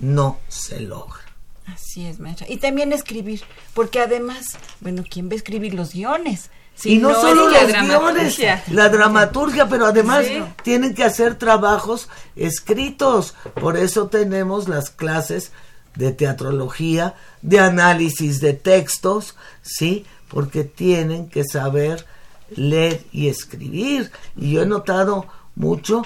[0.00, 1.20] no se logra.
[1.66, 2.46] Así es, maestra.
[2.48, 3.42] Y también escribir,
[3.74, 6.50] porque además, bueno, ¿quién va a escribir los guiones?
[6.74, 10.40] Si y no, solo los guiones, la dramaturgia, pero además Sí.
[10.62, 13.34] tienen que hacer trabajos escritos.
[13.60, 15.50] Por eso tenemos las clases
[15.96, 20.06] de teatrología, de análisis de textos, ¿sí?
[20.28, 22.06] Porque tienen que saber
[22.50, 24.10] leer y escribir.
[24.36, 26.02] Y yo he notado mucho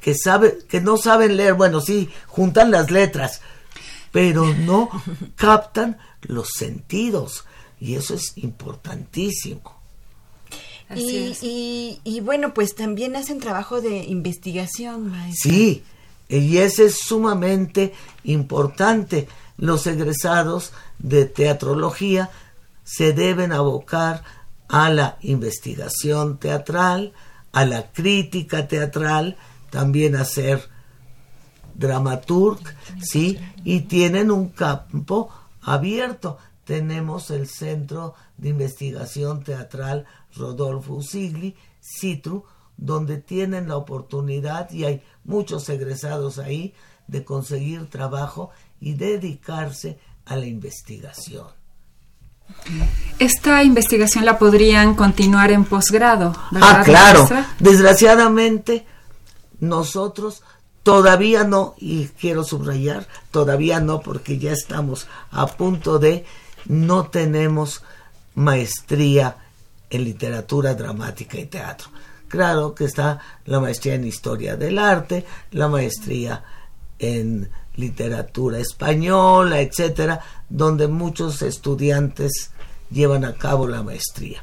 [0.00, 3.40] que sabe, que no saben leer, bueno, sí, juntan las letras,
[4.12, 4.88] pero no
[5.36, 7.44] captan los sentidos.
[7.80, 9.80] Y eso es importantísimo.
[10.94, 15.52] Y, y, y bueno, pues también hacen trabajo de investigación, maestra.
[15.52, 15.84] Sí,
[16.28, 17.92] y ese es sumamente
[18.24, 19.28] importante.
[19.56, 22.30] Los egresados de teatrología
[22.82, 24.24] se deben abocar
[24.70, 27.12] a la investigación teatral,
[27.52, 29.36] a la crítica teatral,
[29.70, 30.68] también a ser
[31.74, 32.60] dramaturg,
[33.02, 33.38] ¿sí?
[33.64, 35.28] Y tienen un campo
[35.60, 36.38] abierto.
[36.64, 40.06] Tenemos el Centro de Investigación Teatral
[40.36, 42.44] Rodolfo Usigli, CITRU,
[42.76, 46.74] donde tienen la oportunidad, y hay muchos egresados ahí,
[47.08, 51.59] de conseguir trabajo y dedicarse a la investigación.
[53.18, 57.18] Esta investigación la podrían continuar en posgrado, ¿verdad, Ah, claro.
[57.18, 57.54] maestra?
[57.58, 58.86] Desgraciadamente,
[59.60, 60.42] nosotros
[60.82, 66.24] todavía no, y quiero subrayar, todavía no, porque ya estamos a punto de,
[66.66, 67.82] no tenemos
[68.34, 69.36] maestría
[69.90, 71.88] en literatura dramática y teatro.
[72.28, 76.42] Claro que está la maestría en historia del arte, la maestría
[76.98, 82.50] en literatura española, etcétera, donde muchos estudiantes
[82.90, 84.42] llevan a cabo la maestría.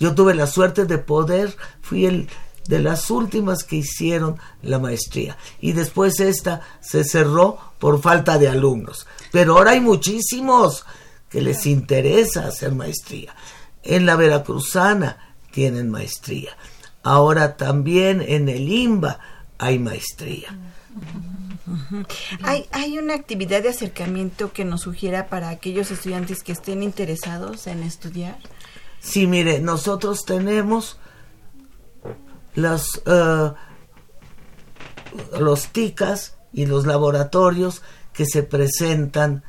[0.00, 2.28] Yo tuve la suerte de poder, fui el
[2.68, 8.48] de las últimas que hicieron la maestría y después esta se cerró por falta de
[8.48, 9.06] alumnos.
[9.32, 10.84] Pero ahora hay muchísimos
[11.28, 13.34] que les interesa hacer maestría.
[13.82, 16.56] En la Veracruzana tienen maestría.
[17.02, 19.18] Ahora también en el IMBA
[19.58, 20.56] hay maestría.
[22.42, 27.66] ¿Hay, ¿Hay una actividad de acercamiento que nos sugiera para aquellos estudiantes que estén interesados
[27.66, 28.38] en estudiar?
[29.00, 30.98] Sí, mire, nosotros tenemos
[32.54, 33.52] las, eh,
[35.38, 39.44] los TICAS y los laboratorios que se presentan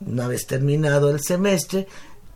[0.00, 1.86] una vez terminado el semestre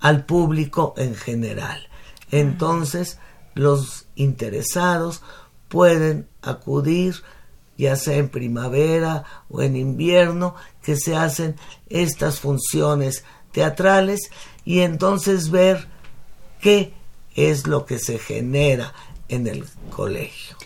[0.01, 1.89] al público en general.
[2.31, 3.19] Entonces,
[3.55, 5.23] los interesados
[5.69, 7.17] pueden acudir
[7.77, 11.57] ya sea en primavera o en invierno, que se hacen
[11.89, 14.31] estas funciones teatrales
[14.65, 15.87] y entonces ver
[16.61, 16.93] qué
[17.35, 18.93] es lo que se genera
[19.29, 20.57] en el colegio.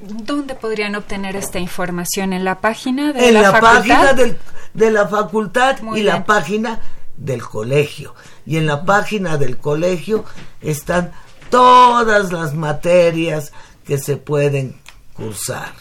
[0.00, 2.32] ¿Dónde podrían obtener esta información?
[2.32, 4.36] ¿En la página de en la, página del-
[4.74, 6.14] de la facultad Muy y bien.
[6.16, 6.80] la página
[7.16, 8.14] del colegio.
[8.44, 10.24] Y en la página del colegio
[10.60, 11.12] están
[11.50, 13.52] todas las materias
[13.84, 14.80] que se pueden
[15.14, 15.72] cursar.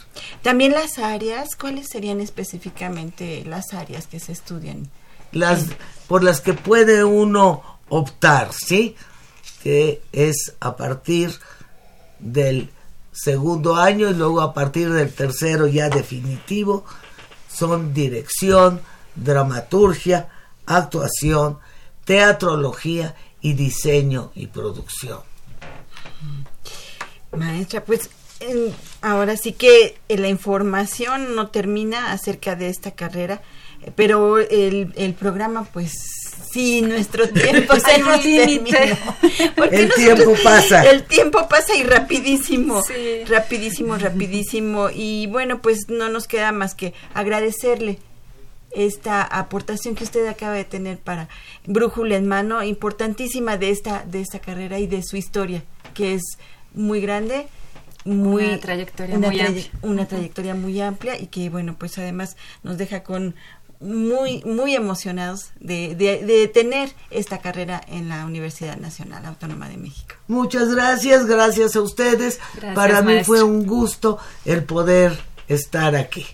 [0.41, 4.89] También las áreas, ¿cuáles serían específicamente las áreas que se estudian?
[5.31, 5.67] las
[6.07, 8.95] por las que puede uno optar, ¿sí?
[9.63, 11.31] Que es a partir
[12.19, 12.69] del
[13.11, 16.85] segundo año y luego a partir del tercero ya definitivo
[17.49, 18.81] son dirección,
[19.15, 20.29] dramaturgia,
[20.65, 21.59] actuación,
[22.05, 25.19] teatrología y diseño y producción.
[27.35, 28.09] Maestra, pues
[29.01, 33.41] ahora sí que eh, la información no termina acerca de esta carrera,
[33.83, 35.91] eh, pero el, el programa pues
[36.51, 38.77] sí, nuestro tiempo se Hay un nos límite.
[38.77, 39.53] terminó.
[39.55, 40.83] Porque El nosotros- tiempo pasa.
[40.89, 43.23] El tiempo pasa y rapidísimo, Sí.
[43.25, 44.89] rapidísimo, rapidísimo.
[44.93, 47.99] Y bueno, pues no nos queda más que agradecerle
[48.71, 51.27] esta aportación que usted acaba de tener para
[51.65, 56.21] Brújula en mano, importantísima de esta, de esta carrera y de su historia, que es
[56.73, 57.47] muy grande,
[58.05, 59.65] muy Una trayectoria una muy amplia.
[59.83, 63.35] una trayectoria muy amplia y que bueno, pues además nos deja con
[63.79, 69.77] muy, muy emocionados de, de, de tener esta carrera en la Universidad Nacional Autónoma de
[69.77, 70.15] México.
[70.27, 72.39] Muchas gracias, gracias a ustedes.
[72.53, 73.33] Gracias, Para mí maestro.
[73.33, 76.25] fue un gusto el poder estar aquí.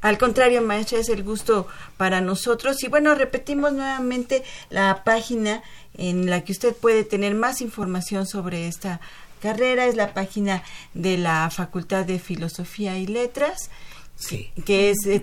[0.00, 1.66] Al contrario, maestra, es el gusto
[1.98, 2.82] para nosotros.
[2.82, 5.62] Y bueno, repetimos nuevamente la página
[5.98, 9.00] en la que usted puede tener más información sobre esta
[9.40, 9.86] carrera.
[9.86, 10.62] Es la página
[10.94, 13.70] de la Facultad de Filosofía y Letras,
[14.16, 14.50] Sí.
[14.64, 15.22] que es eh,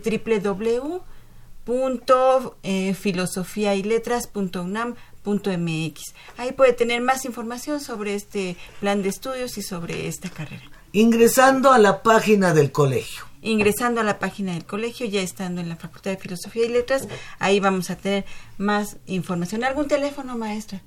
[4.86, 6.14] www.filosofiayletras.unam.mx.
[6.38, 10.64] Ahí puede tener más información sobre este plan de estudios y sobre esta carrera.
[10.92, 13.24] Ingresando a la página del colegio.
[13.42, 17.10] ingresando a la página del colegio, ya estando en la Facultad de Filosofía y Letras,
[17.40, 18.24] ahí vamos a tener
[18.58, 19.66] más información.
[19.66, 20.82] ¿Algún teléfono, maestra?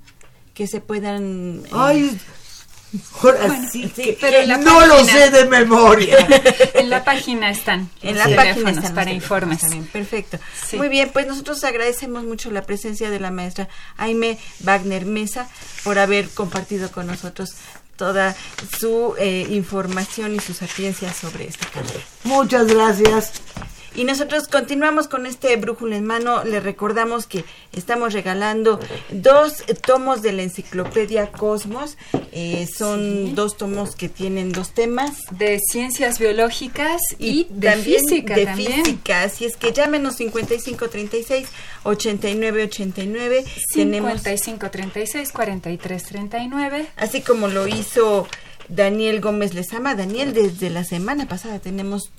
[0.55, 1.63] Que se puedan...
[1.67, 2.19] eh, Ay,
[3.23, 6.17] ahora Bueno, sí pero no lo sé de memoria.
[6.75, 9.61] En la página están en los la página están para informes.
[9.61, 9.87] también.
[9.87, 10.39] Perfecto.
[10.69, 10.77] Sí.
[10.77, 15.49] Muy bien, pues nosotros agradecemos mucho la presencia de la maestra Aime Wagner Mesa
[15.85, 17.55] por haber compartido con nosotros
[17.97, 18.37] toda
[18.79, 22.01] su eh, información y sus sapiencias sobre esta carrera.
[22.25, 23.33] Muchas gracias.
[23.97, 26.45] Y nosotros continuamos con este brújula en mano.
[26.45, 28.79] Le recordamos que estamos regalando
[29.11, 31.97] dos tomos de la enciclopedia Cosmos.
[32.31, 35.23] Eh, son dos tomos que tienen dos temas.
[35.31, 38.85] De ciencias biológicas y, de también física de también.
[38.85, 39.23] física.
[39.23, 41.49] Así es que llámenos 5536
[41.85, 43.45] 8989.
[43.73, 46.87] Tenemos 55 36 43 39.
[46.97, 48.29] así como lo hizo
[48.69, 49.95] Daniel Gómez Lezama.
[49.95, 52.11] Daniel, desde la semana pasada tenemos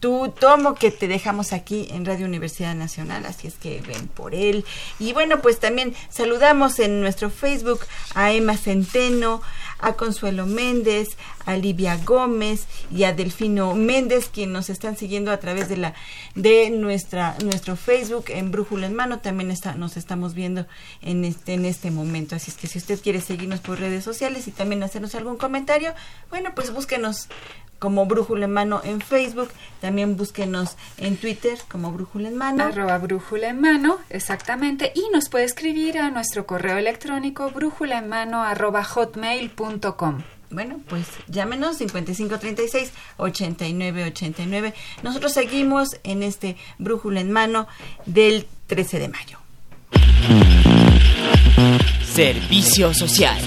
[0.00, 4.34] tu tomo que te dejamos aquí en Radio Universidad Nacional, así es que ven por
[4.34, 4.64] él.
[4.98, 7.80] Y bueno, pues también saludamos en nuestro Facebook
[8.14, 9.40] a Emma Centeno,
[9.78, 15.38] a Consuelo Méndez, a Livia Gómez y a Delfino Méndez, quien nos están siguiendo a
[15.38, 15.94] través de la
[16.34, 19.20] de nuestra nuestro Facebook en Brújula en Mano.
[19.20, 20.66] También está, nos estamos viendo
[21.02, 22.36] en este en este momento.
[22.36, 25.94] Así es que si usted quiere seguirnos por redes sociales y también hacernos algún comentario,
[26.30, 27.28] bueno, pues búsquenos
[27.78, 32.64] como Brújula en Mano en Facebook, también búsquenos en Twitter como Brújula en Mano.
[32.64, 34.92] Arroba brújula en mano, exactamente.
[34.94, 40.22] Y nos puede escribir a nuestro correo electrónico brújula en mano arroba hotmail.com.
[40.50, 44.74] Bueno, pues llámenos 5536 8989.
[45.02, 47.66] Nosotros seguimos en este Brújula en Mano
[48.06, 49.38] del 13 de mayo.
[52.04, 53.38] Servicio social.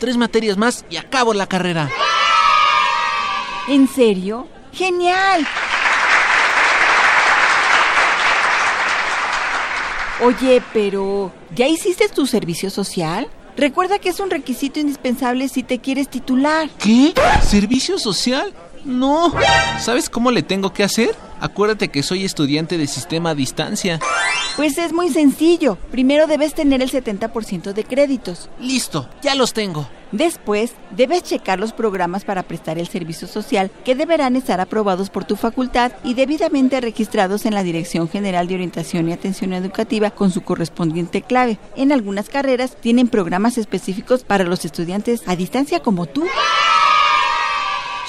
[0.00, 1.88] Tres materias más y acabo la carrera.
[3.68, 4.48] ¿En serio?
[4.72, 5.46] ¡Genial!
[10.22, 13.28] Oye, pero ¿ya hiciste tu servicio social?
[13.56, 16.68] Recuerda que es un requisito indispensable si te quieres titular.
[16.78, 17.14] ¿Qué?
[17.42, 18.52] ¿Servicio social?
[18.84, 19.32] No.
[19.78, 21.14] ¿Sabes cómo le tengo que hacer?
[21.40, 23.98] Acuérdate que soy estudiante de sistema a distancia.
[24.56, 25.76] Pues es muy sencillo.
[25.90, 28.50] Primero debes tener el 70% de créditos.
[28.60, 29.88] Listo, ya los tengo.
[30.12, 35.24] Después, debes checar los programas para prestar el servicio social que deberán estar aprobados por
[35.24, 40.32] tu facultad y debidamente registrados en la Dirección General de Orientación y Atención Educativa con
[40.32, 41.58] su correspondiente clave.
[41.76, 46.24] En algunas carreras tienen programas específicos para los estudiantes a distancia como tú.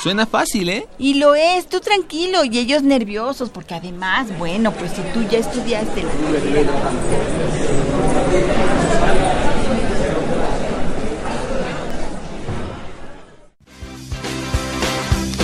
[0.02, 0.88] Suena fácil, ¿eh?
[0.98, 5.38] Y lo es, tú tranquilo y ellos nerviosos, porque además, bueno, pues si tú ya
[5.38, 6.10] estudiaste la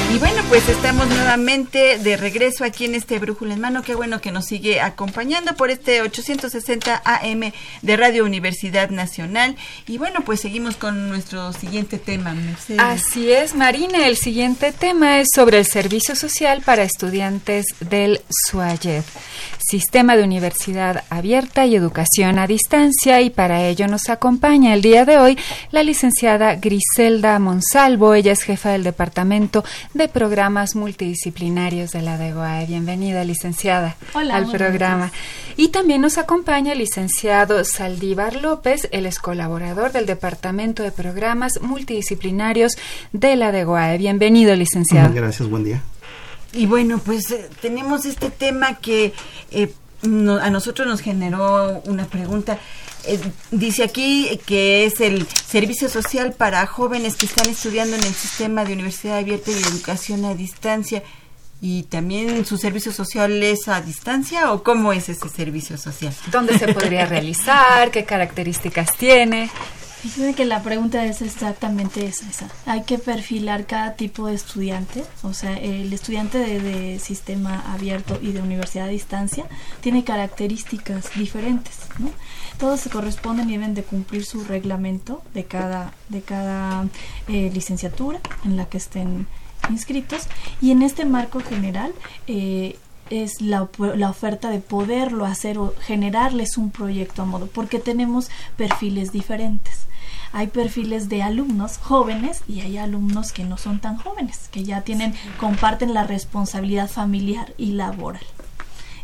[0.10, 3.84] Y bueno, pues estamos nuevamente de regreso aquí en este Brújula en Mano.
[3.84, 7.52] Qué bueno que nos sigue acompañando por este 860 AM
[7.82, 9.58] de Radio Universidad Nacional.
[9.86, 12.80] Y bueno, pues seguimos con nuestro siguiente tema, Mercedes.
[12.80, 14.08] Así es, Marina.
[14.08, 19.04] El siguiente tema es sobre el servicio social para estudiantes del SUAYED,
[19.70, 23.20] Sistema de Universidad Abierta y Educación a Distancia.
[23.20, 25.38] Y para ello nos acompaña el día de hoy
[25.72, 28.14] la licenciada Griselda Monsalvo.
[28.14, 32.66] Ella es jefa del Departamento de Programas Multidisciplinarios de la DEGOAE.
[32.66, 35.12] Bienvenida, licenciada, al programa.
[35.58, 41.60] Y también nos acompaña el licenciado Saldívar López, él es colaborador del Departamento de Programas
[41.62, 42.78] Multidisciplinarios
[43.12, 43.98] de la DEGOAE.
[43.98, 45.14] Bienvenido, licenciado.
[45.14, 45.84] Gracias, buen día.
[46.54, 49.14] Y bueno, pues eh, tenemos este tema que
[49.52, 52.58] eh, no- a nosotros nos generó una pregunta.
[53.06, 53.20] Eh,
[53.52, 58.66] dice aquí que es el servicio social para jóvenes que están estudiando en el sistema
[58.66, 61.04] de universidad abierta y de educación a distancia.
[61.60, 66.14] ¿Y también su servicio social es a distancia o cómo es ese servicio social?
[66.32, 67.90] ¿Dónde se podría realizar?
[67.92, 69.50] ¿Qué características tiene?
[70.02, 72.50] Fíjate que la pregunta es exactamente esa, esa.
[72.66, 78.20] Hay que perfilar cada tipo de estudiante, o sea, el estudiante de, de sistema abierto
[78.22, 79.46] y de universidad a distancia
[79.82, 82.12] tiene características diferentes, ¿no?
[82.60, 86.88] Todos se corresponden y deben de cumplir su reglamento de cada, de cada
[87.28, 89.28] eh, licenciatura en la que estén
[89.70, 90.24] inscritos
[90.62, 91.92] y en este marco general
[92.28, 92.78] eh,
[93.10, 98.30] es la, la oferta de poderlo hacer o generarles un proyecto a modo, porque tenemos
[98.58, 99.87] perfiles diferentes.
[100.34, 104.82] Hay perfiles de alumnos jóvenes y hay alumnos que no son tan jóvenes, que ya
[104.82, 108.24] tienen, comparten la responsabilidad familiar y laboral.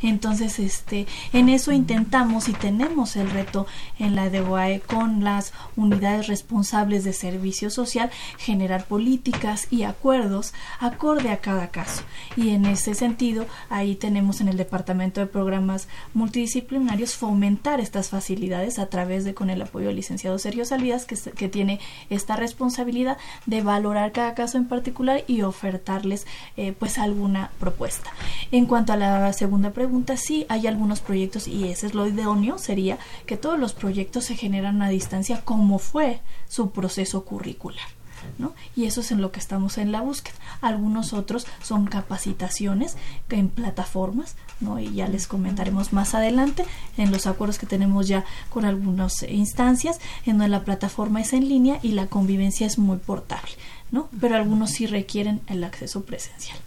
[0.07, 3.65] Entonces, este, en eso intentamos y tenemos el reto
[3.99, 11.29] en la DOAE con las unidades responsables de servicio social generar políticas y acuerdos acorde
[11.29, 12.03] a cada caso.
[12.35, 18.79] Y en ese sentido, ahí tenemos en el Departamento de Programas Multidisciplinarios fomentar estas facilidades
[18.79, 21.79] a través de con el apoyo del licenciado Sergio Salidas, que, que tiene
[22.09, 26.27] esta responsabilidad de valorar cada caso en particular y ofertarles
[26.57, 28.11] eh, pues alguna propuesta.
[28.51, 32.57] En cuanto a la segunda pregunta, sí hay algunos proyectos y ese es lo idóneo,
[32.57, 37.87] sería que todos los proyectos se generan a distancia como fue su proceso curricular.
[38.37, 38.53] ¿no?
[38.75, 40.35] Y eso es en lo que estamos en la búsqueda.
[40.61, 42.95] Algunos otros son capacitaciones
[43.29, 44.79] en plataformas, ¿no?
[44.79, 46.65] Y ya les comentaremos más adelante
[46.97, 51.49] en los acuerdos que tenemos ya con algunas instancias, en donde la plataforma es en
[51.49, 53.51] línea y la convivencia es muy portable,
[53.91, 54.07] ¿no?
[54.19, 56.57] Pero algunos sí requieren el acceso presencial.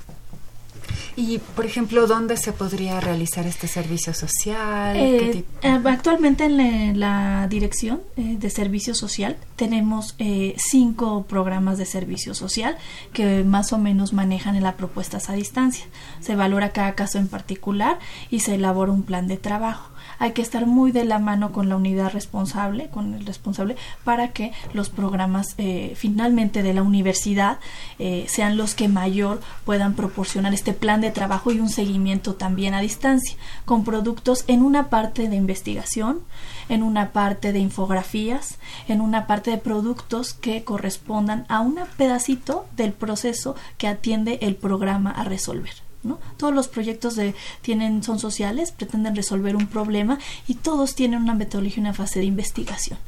[1.16, 4.94] Y, por ejemplo, ¿dónde se podría realizar este servicio social?
[4.94, 6.56] ¿Qué Eh, eh, actualmente en
[6.98, 12.76] la, la dirección eh, de servicio social tenemos eh, cinco programas de servicio social
[13.12, 15.86] que más o menos manejan en la propuestas a distancia.
[16.20, 17.98] Se valora cada caso en particular
[18.30, 19.90] y se elabora un plan de trabajo.
[20.18, 24.28] Hay que estar muy de la mano con la unidad responsable, con el responsable, para
[24.28, 27.58] que los programas eh, finalmente de la universidad
[27.98, 32.74] eh, sean los que mayor puedan proporcionar este plan de trabajo y un seguimiento también
[32.74, 36.20] a distancia, con productos en una parte de investigación,
[36.68, 38.58] en una parte de infografías,
[38.88, 44.56] en una parte de productos que correspondan a un pedacito del proceso que atiende el
[44.56, 45.85] programa a resolver.
[46.36, 51.34] Todos los proyectos de, tienen, son sociales, pretenden resolver un problema y todos tienen una
[51.34, 52.98] metodología y una fase de investigación.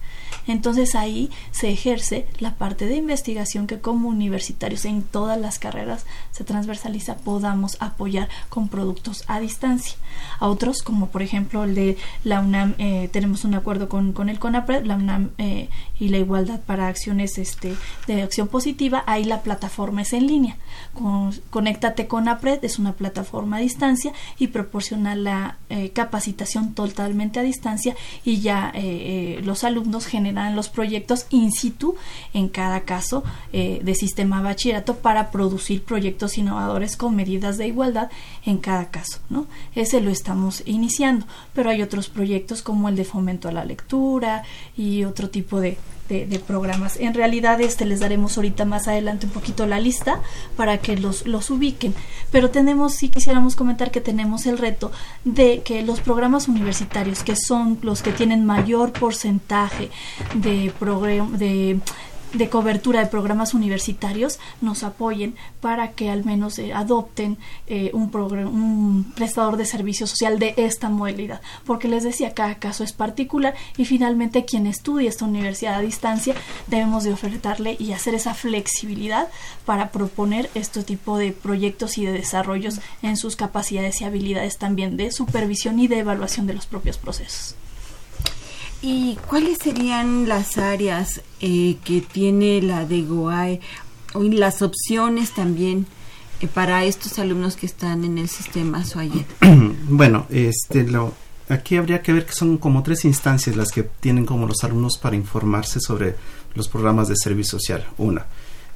[0.46, 6.06] Entonces ahí se ejerce la parte de investigación que como universitarios en todas las carreras
[6.30, 9.96] se transversaliza, podamos apoyar con productos a distancia.
[10.38, 14.28] A otros, como por ejemplo el de la UNAM, eh, tenemos un acuerdo con, con
[14.28, 15.68] el CONAPRED, la UNAM eh,
[16.00, 17.74] y la igualdad para acciones este,
[18.06, 20.56] de acción positiva, ahí la plataforma es en línea.
[20.94, 27.40] Con, Conéctate con APRED es una plataforma a distancia y proporciona la eh, capacitación totalmente
[27.40, 31.96] a distancia y ya eh, eh, los alumnos generan los proyectos in situ
[32.34, 38.10] en cada caso eh, de sistema bachillerato para producir proyectos innovadores con medidas de igualdad
[38.44, 39.46] en cada caso, ¿no?
[39.74, 44.42] Ese lo estamos iniciando, pero hay otros proyectos como el de fomento a la lectura
[44.76, 46.96] y otro tipo de, de, programas.
[46.98, 50.20] En realidad este les daremos ahorita más adelante un poquito la lista
[50.56, 51.94] para que los, los ubiquen.
[52.30, 54.90] Pero tenemos, sí quisiéramos comentar que tenemos el reto
[55.24, 59.90] de que los programas universitarios, que son los que tienen mayor porcentaje
[60.34, 60.72] de,
[61.32, 61.80] de
[62.32, 68.14] de cobertura de programas universitarios nos apoyen para que al menos eh, adopten eh, un,
[68.14, 71.40] un prestador de servicio social de esta modalidad.
[71.64, 76.34] Porque les decía, cada caso es particular y finalmente quien estudie esta universidad a distancia
[76.66, 79.28] debemos de ofertarle y hacer esa flexibilidad
[79.64, 84.96] para proponer este tipo de proyectos y de desarrollos en sus capacidades y habilidades también
[84.96, 87.56] de supervisión y de evaluación de los propios procesos.
[88.80, 93.60] ¿Y cuáles serían las áreas eh, que tiene la de GOAE
[94.14, 95.86] o las opciones también
[96.40, 99.26] eh, para estos alumnos que están en el sistema SOAYET?
[99.88, 101.12] bueno, este, lo,
[101.48, 104.96] aquí habría que ver que son como tres instancias las que tienen como los alumnos
[104.98, 106.14] para informarse sobre
[106.54, 107.84] los programas de servicio social.
[107.98, 108.26] Una,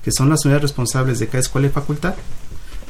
[0.02, 2.14] que son las unidades responsables de cada escuela y facultad,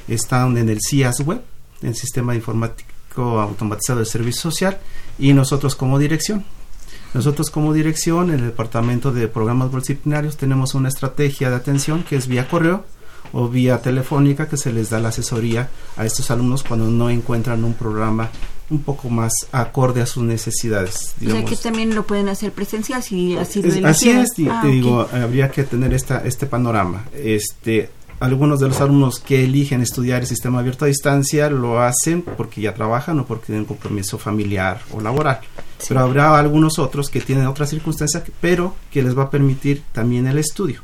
[0.09, 1.43] están en el CIAS Web,
[1.83, 4.79] el Sistema Informático Automatizado de Servicio Social,
[5.19, 6.45] y nosotros como dirección,
[7.15, 12.17] nosotros como dirección, en el Departamento de Programas Disciplinarios, tenemos una estrategia de atención que
[12.17, 12.85] es vía correo
[13.33, 17.65] o vía telefónica que se les da la asesoría a estos alumnos cuando no encuentran
[17.65, 18.31] un programa
[18.71, 21.15] un poco más acorde a sus necesidades.
[21.27, 24.63] O sea que también lo pueden hacer presencial si así lo Así es, te ah,
[24.65, 27.05] digo, habría que tener esta, este panorama.
[27.15, 27.91] Este,
[28.21, 32.63] algunos de los alumnos que eligen estudiar el sistema abierto a distancia lo hacen porque
[32.63, 35.41] ya trabajan o porque tienen compromiso familiar o laboral.
[35.89, 40.27] Pero habrá algunos otros que tienen otras circunstancias, pero que les va a permitir también
[40.27, 40.81] el estudio.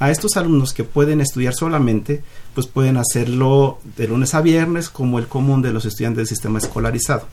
[0.00, 2.22] A estos alumnos que pueden estudiar solamente,
[2.54, 6.58] pues pueden hacerlo de lunes a viernes como el común de los estudiantes del sistema
[6.58, 7.26] escolarizado.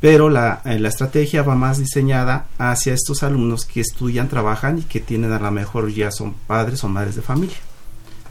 [0.00, 4.82] Pero la, eh, la estrategia va más diseñada hacia estos alumnos que estudian, trabajan y
[4.82, 7.56] que tienen a lo mejor ya son padres o madres de familia.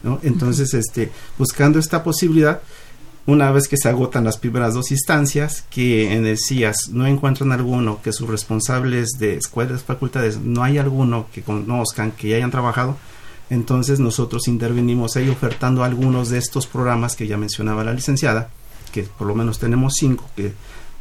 [0.04, 0.20] ¿no?
[0.22, 2.62] Entonces, este, buscando esta posibilidad,
[3.26, 7.52] una vez que se agotan las primeras dos instancias, que en el CIAS no encuentran
[7.52, 12.52] alguno, que sus responsables de escuelas, facultades, no hay alguno que conozcan, que ya hayan
[12.52, 12.98] trabajado,
[13.50, 18.50] entonces nosotros intervenimos ahí ofertando algunos de estos programas que ya mencionaba la licenciada,
[18.92, 20.54] que por lo menos tenemos cinco que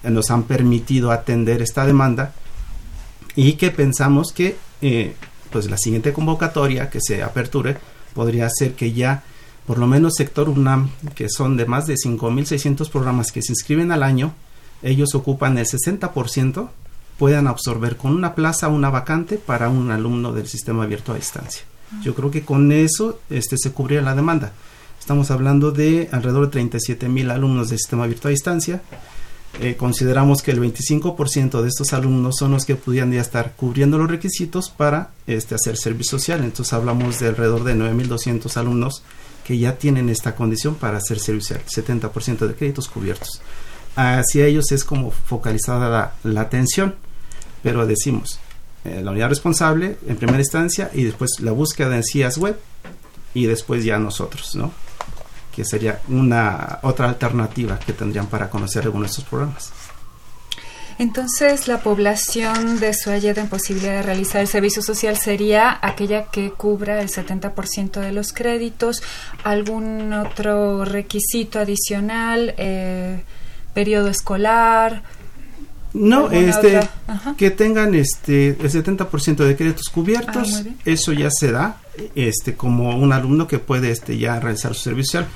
[0.05, 2.35] nos han permitido atender esta demanda
[3.35, 5.15] y que pensamos que eh,
[5.51, 7.77] pues la siguiente convocatoria que se aperture
[8.15, 9.23] podría ser que ya
[9.67, 13.93] por lo menos sector UNAM, que son de más de 5.600 programas que se inscriben
[13.93, 14.35] al año,
[14.83, 16.69] ellos ocupan el 60%,
[17.19, 21.63] puedan absorber con una plaza una vacante para un alumno del sistema abierto a distancia.
[22.03, 24.53] Yo creo que con eso este, se cubría la demanda.
[24.99, 28.83] Estamos hablando de alrededor de 37 mil alumnos del sistema abierto a distancia.
[29.61, 33.99] Eh, consideramos que el 25% de estos alumnos son los que pudieran ya estar cubriendo
[33.99, 36.43] los requisitos para este, hacer servicio social.
[36.43, 39.03] Entonces hablamos de alrededor de 9.200 alumnos
[39.45, 43.41] que ya tienen esta condición para hacer servicio, 70% de créditos cubiertos.
[43.97, 46.95] Hacia ellos es como focalizada la, atención,
[47.63, 48.39] pero decimos,
[48.85, 52.59] eh, la unidad responsable en primera instancia y después la búsqueda en CIAS web
[53.35, 54.73] y después ya nosotros, ¿no?
[55.55, 59.71] Que sería una otra alternativa que tendrían para conocer algunos de estos programas.
[61.03, 66.53] Entonces, la población de Suayed en posibilidad de realizar el servicio social sería aquella que
[66.53, 69.03] cubra el 70% de los créditos,
[69.43, 73.25] algún otro requisito adicional, eh,
[73.75, 75.03] periodo escolar.
[75.93, 76.79] No, este,
[77.37, 81.81] que tengan este el 70% de créditos cubiertos, ah, eso ya se da
[82.15, 85.33] este como un alumno que puede este ya realizar su servicio social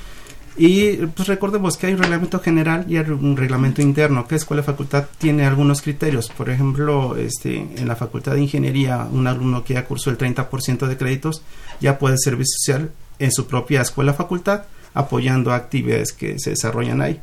[0.57, 4.27] y pues recordemos que hay un reglamento general y hay un reglamento interno.
[4.27, 6.29] que escuela facultad tiene algunos criterios.
[6.29, 10.87] Por ejemplo, este, en la facultad de ingeniería, un alumno que ya cursó el 30%
[10.87, 11.43] de créditos
[11.79, 17.21] ya puede servicio social en su propia escuela facultad apoyando actividades que se desarrollan ahí.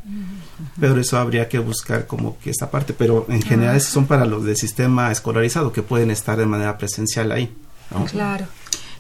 [0.79, 2.93] Pero eso habría que buscar como que esta parte.
[2.93, 3.81] Pero en general, ah.
[3.81, 7.53] son para los del sistema escolarizado que pueden estar de manera presencial ahí.
[8.11, 8.47] Claro.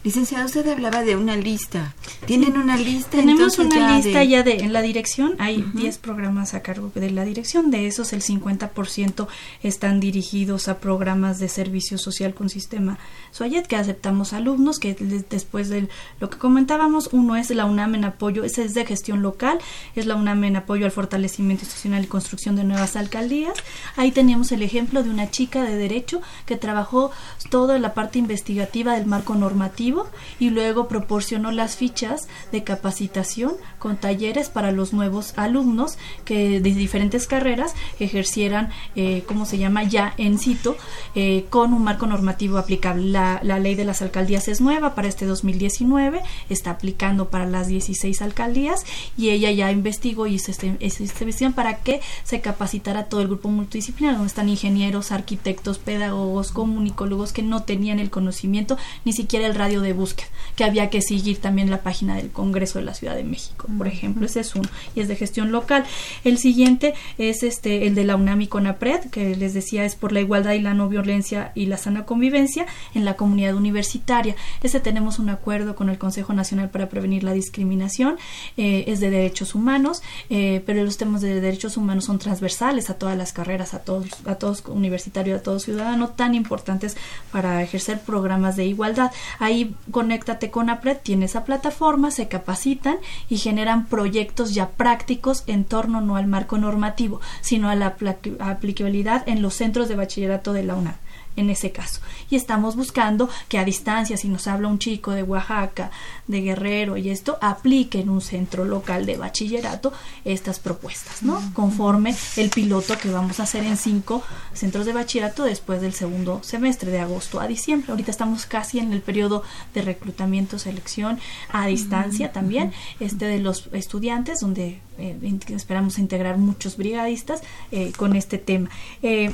[0.04, 1.94] Licenciado, usted hablaba de una lista.
[2.26, 3.12] ¿Tienen una lista?
[3.12, 5.34] Tenemos una lista ya de en la dirección.
[5.38, 7.70] Hay 10 programas a cargo de la dirección.
[7.70, 9.26] De esos, el 50%
[9.62, 12.98] están dirigidos a programas de servicio social con sistema
[13.30, 15.88] Soyet, que aceptamos alumnos, que después de
[16.20, 19.58] lo que comentábamos, uno es la UNAM en apoyo, ese es de gestión local,
[19.94, 23.54] es la UNAM en apoyo al fortalecimiento institucional y construcción de nuevas alcaldías.
[23.96, 27.10] Ahí teníamos el ejemplo de una chica de derecho que trabajó
[27.48, 29.93] toda la parte investigativa del marco normativo
[30.38, 36.74] y luego proporcionó las fichas de capacitación con talleres para los nuevos alumnos que de
[36.74, 40.76] diferentes carreras ejercieran, eh, ¿cómo se llama?, ya en sitio
[41.14, 43.04] eh, con un marco normativo aplicable.
[43.04, 47.68] La, la ley de las alcaldías es nueva para este 2019, está aplicando para las
[47.68, 48.84] 16 alcaldías
[49.16, 53.48] y ella ya investigó y hizo esta, investigación para que se capacitara todo el grupo
[53.48, 59.54] multidisciplinar, donde están ingenieros, arquitectos, pedagogos, comunicólogos que no tenían el conocimiento, ni siquiera el
[59.54, 60.26] radio de búsqueda,
[60.56, 63.86] que había que seguir también la página del Congreso de la Ciudad de México, por
[63.86, 65.84] ejemplo, ese es uno, y es de gestión local.
[66.24, 70.12] El siguiente es este el de la UNAM y CONAPRED, que les decía es por
[70.12, 74.34] la igualdad y la no violencia y la sana convivencia en la comunidad universitaria.
[74.62, 78.16] Ese tenemos un acuerdo con el Consejo Nacional para Prevenir la Discriminación,
[78.56, 82.94] eh, es de derechos humanos, eh, pero los temas de derechos humanos son transversales a
[82.94, 86.96] todas las carreras, a todos, a todos universitarios, a todos ciudadanos, tan importantes
[87.32, 89.10] para ejercer programas de igualdad.
[89.38, 92.96] Ahí conéctate con APRED, tiene esa plataforma, se capacitan
[93.28, 97.96] y generan proyectos ya prácticos en torno no al marco normativo, sino a la
[98.40, 100.94] aplicabilidad en los centros de bachillerato de la UNAM
[101.36, 102.00] en ese caso.
[102.30, 105.90] Y estamos buscando que a distancia, si nos habla un chico de Oaxaca,
[106.26, 109.92] de Guerrero y esto, aplique en un centro local de bachillerato
[110.24, 111.42] estas propuestas, ¿no?
[111.54, 114.22] Conforme el piloto que vamos a hacer en cinco
[114.52, 117.90] centros de bachillerato después del segundo semestre, de agosto a diciembre.
[117.90, 119.42] Ahorita estamos casi en el periodo
[119.74, 121.18] de reclutamiento, selección
[121.50, 125.16] a distancia también, este de los estudiantes, donde eh,
[125.48, 128.70] esperamos integrar muchos brigadistas eh, con este tema.
[129.02, 129.30] Eh,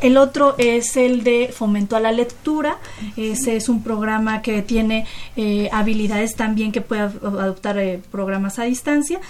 [0.00, 2.78] el otro es el de fomento a la lectura.
[3.16, 5.06] Ese es un programa que tiene
[5.36, 9.20] eh, habilidades también que puede adoptar eh, programas a distancia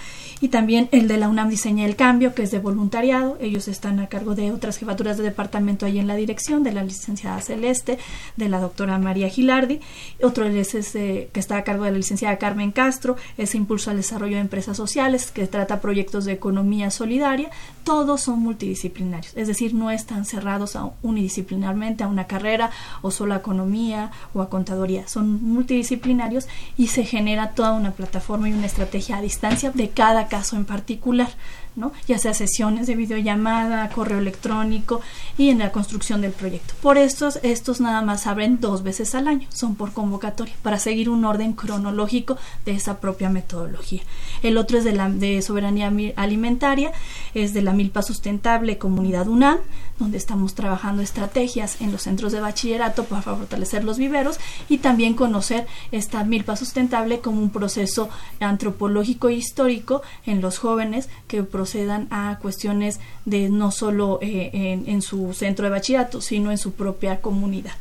[0.41, 3.39] y también el de la UNAM Diseña el Cambio, que es de voluntariado.
[3.41, 6.85] Ellos están a cargo de otras jefaturas de departamento ahí en la dirección, de la
[6.85, 7.99] licenciada Celeste,
[8.37, 9.81] de la doctora María Gilardi.
[10.23, 13.97] Otro es ese, que está a cargo de la licenciada Carmen Castro, es Impulso al
[13.97, 17.51] Desarrollo de Empresas Sociales, que trata proyectos de economía solidaria.
[17.85, 22.71] Todos son multidisciplinarios, es decir, no están cerrados a unidisciplinarmente a una carrera
[23.03, 25.07] o solo a economía o a contaduría.
[25.07, 30.29] Son multidisciplinarios y se genera toda una plataforma y una estrategia a distancia de cada
[30.29, 31.29] caso en particular,
[31.77, 31.93] ¿no?
[32.07, 35.01] ya sea sesiones de videollamada, correo electrónico
[35.39, 36.75] y en la construcción del proyecto.
[36.81, 41.09] Por estos, estos nada más abren dos veces al año, son por convocatoria, para seguir
[41.09, 44.03] un orden cronológico de esa propia metodología.
[44.43, 46.93] El otro es de, la, de soberanía alimentaria,
[47.35, 49.59] es de la Milpa Sustentable Comunidad UNAM,
[49.99, 55.15] donde estamos trabajando estrategias en los centros de bachillerato para fortalecer los viveros y también
[55.15, 58.09] conocer esta milpa sustentable como un proceso
[58.41, 65.01] antropológico e histórico en los jóvenes que procedan a cuestiones de no solo eh, en,
[65.01, 67.73] su centro de bachillerato, sino en su propia comunidad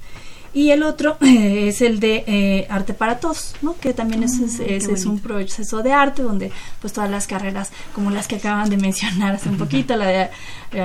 [0.53, 3.75] y el otro es el de eh, arte para todos, ¿no?
[3.77, 8.09] que también es, ah, es, un proceso de arte donde pues todas las carreras como
[8.09, 10.29] las que acaban de mencionar hace un poquito, la de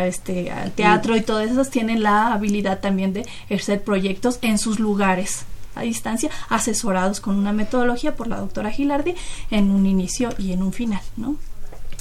[0.09, 5.45] este, teatro y todas esas tienen la habilidad también de ejercer proyectos en sus lugares
[5.77, 9.15] a distancia, asesorados con una metodología por la doctora Gilardi
[9.53, 11.37] en un inicio y en un final, ¿no?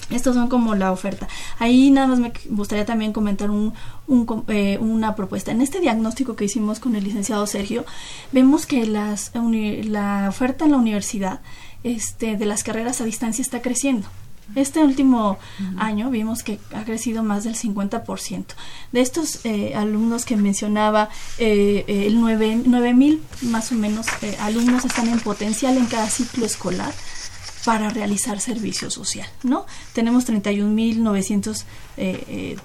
[0.09, 1.27] Estos son como la oferta.
[1.59, 3.73] Ahí nada más me gustaría también comentar un,
[4.47, 5.51] eh, una propuesta.
[5.51, 7.85] En este diagnóstico que hicimos con el licenciado Sergio,
[8.31, 11.41] vemos que las, la oferta en la universidad
[11.83, 14.07] este, de las carreras a distancia está creciendo.
[14.55, 15.37] Este último
[15.77, 18.45] año vimos que ha crecido más del 50%.
[18.93, 24.07] De estos eh, alumnos que mencionaba, eh, el 9 mil más o menos
[24.39, 26.93] alumnos están en potencial en cada ciclo escolar
[27.67, 29.65] para realizar servicio social, ¿no?
[29.91, 31.65] Tenemos 31.930
[31.97, 32.55] eh, eh,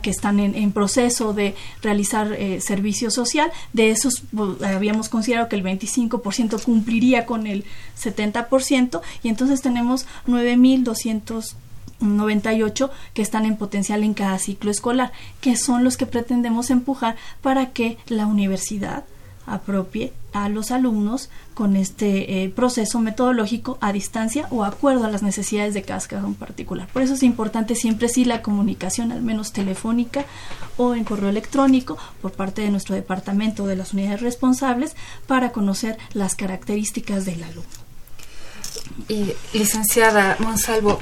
[0.00, 3.50] que están en, proceso de realizar eh, servicio social.
[3.72, 4.22] De esos
[4.64, 7.64] habíamos considerado que el 25% cumpliría con el
[8.00, 15.10] 70% y entonces tenemos 9.298 que están en potencial en cada ciclo escolar,
[15.40, 19.02] que son los que pretendemos empujar para que la universidad
[19.52, 25.22] apropie a los alumnos con este eh, proceso metodológico a distancia o acuerdo a las
[25.22, 26.88] necesidades de cada en particular.
[26.92, 30.24] Por eso es importante siempre sí la comunicación, al menos telefónica
[30.78, 34.96] o en correo electrónico, por parte de nuestro departamento de las unidades responsables
[35.26, 37.68] para conocer las características del alumno.
[39.52, 40.98] licenciada Monsalvo,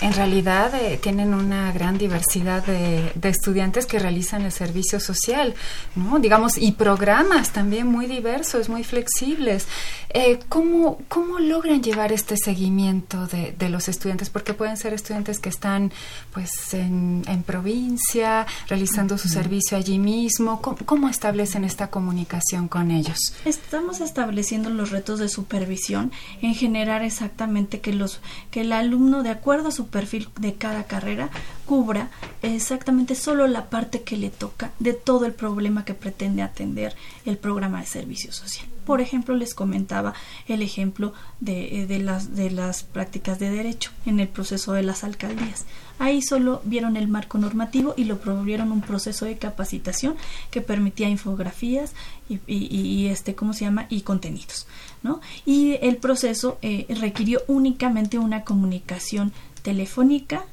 [0.00, 5.54] En realidad eh, tienen una gran diversidad de, estudiantes que realizan el servicio social,
[5.94, 6.18] ¿no?
[6.18, 9.66] Digamos, y programas también muy diversos, muy flexibles.
[10.10, 14.30] Eh, ¿cómo, ¿Cómo logran llevar este seguimiento de, de, los estudiantes?
[14.30, 15.92] Porque pueden ser estudiantes que están
[16.32, 20.60] pues en, en provincia, realizando su servicio allí mismo.
[20.60, 23.18] ¿Cómo, ¿Cómo establecen esta comunicación con ellos?
[23.44, 28.20] Estamos estableciendo los retos de supervisión en generar exactamente que los
[28.50, 31.30] que el alumno de acuerdo a su perfil de cada carrera
[31.64, 32.10] cubra
[32.42, 37.36] exactamente solo la parte que le toca de todo el problema que pretende atender el
[37.36, 38.66] programa de servicio social.
[38.84, 40.14] Por ejemplo, les comentaba
[40.46, 44.84] el ejemplo de, eh, de, las, de las prácticas de derecho en el proceso de
[44.84, 45.66] las alcaldías.
[45.98, 50.14] Ahí solo vieron el marco normativo y lo promovieron un proceso de capacitación
[50.50, 51.94] que permitía infografías
[52.28, 53.86] y, este, ¿cómo se llama?
[53.88, 54.66] Y contenidos,
[55.02, 55.20] ¿no?
[55.46, 59.32] Y el proceso eh, requirió únicamente una comunicación
[59.66, 60.44] telefónica,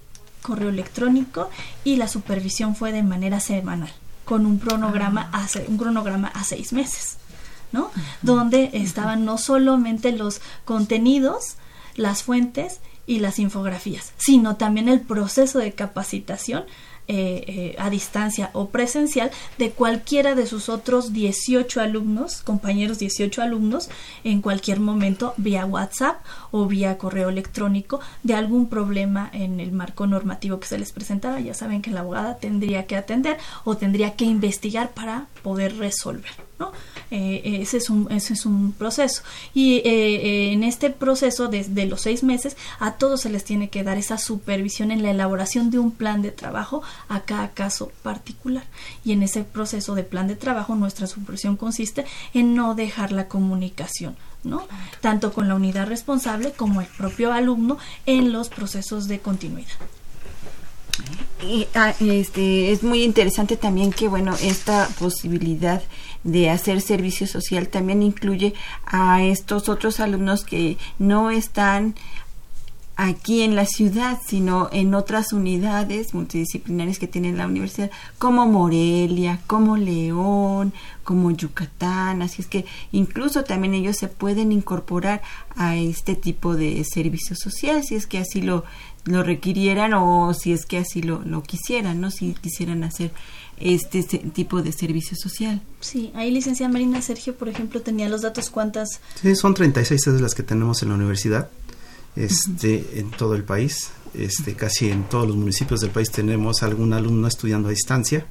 [0.41, 1.51] correo electrónico
[1.84, 3.93] y la supervisión fue de manera semanal
[4.26, 5.45] con un cronograma ah.
[5.45, 7.18] a, un cronograma a seis meses.
[7.72, 7.91] ¿no?
[8.24, 11.57] Donde estaban no solamente los contenidos,
[11.95, 16.66] las fuentes y las infografías, sino también el proceso de capacitación
[17.08, 23.41] eh, eh, a distancia o presencial de cualquiera de sus otros 18 alumnos, compañeros 18
[23.41, 23.89] alumnos,
[24.24, 30.08] en cualquier momento vía WhatsApp o vía correo electrónico de algún problema en el marco
[30.08, 31.39] normativo que se les presentara.
[31.39, 36.32] Ya saben que la abogada tendría que atender o tendría que investigar para poder resolver.
[36.60, 36.72] ¿no?
[37.16, 39.22] Eh, ese, es un, ese es un proceso.
[39.53, 43.70] Y eh, eh, en este proceso, desde los seis meses, a todos se les tiene
[43.70, 47.91] que dar esa supervisión en la elaboración de un plan de trabajo a cada caso
[48.01, 48.64] particular.
[49.05, 52.03] Y en ese proceso de plan de trabajo, nuestra supervisión consiste
[52.34, 54.16] en no dejar la comunicación.
[54.43, 54.68] ¿no?
[54.99, 59.72] tanto con la unidad responsable como el propio alumno en los procesos de continuidad.
[61.41, 65.82] Y, ah, este, es muy interesante también que, bueno, esta posibilidad
[66.24, 68.53] de hacer servicio social también incluye
[68.86, 71.95] a estos otros alumnos que no están
[72.95, 79.39] aquí en la ciudad, sino en otras unidades multidisciplinarias que tiene la universidad, como Morelia,
[79.47, 85.21] como León, como Yucatán, así es que incluso también ellos se pueden incorporar
[85.55, 88.63] a este tipo de servicio social, si es que así lo
[89.05, 92.09] lo requirieran o si es que así lo, lo quisieran, ¿no?
[92.09, 93.11] Si quisieran hacer
[93.60, 95.62] este tipo de servicio social.
[95.80, 98.99] Sí, ahí licenciada Marina Sergio, por ejemplo, tenía los datos cuántas.
[99.22, 101.49] Sí, son 36 sedes las que tenemos en la universidad,
[102.16, 103.91] este, en todo el país.
[104.14, 108.28] Este, casi en todos los municipios del país tenemos algún alumno estudiando a distancia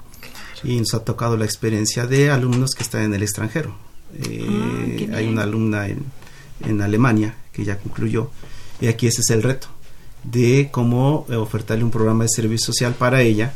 [0.62, 3.75] y nos ha tocado la experiencia de alumnos que están en el extranjero.
[4.14, 6.05] Eh, ah, hay una alumna en,
[6.61, 8.31] en Alemania que ya concluyó
[8.81, 9.68] y aquí ese es el reto
[10.25, 13.53] de cómo eh, ofertarle un programa de servicio social para ella,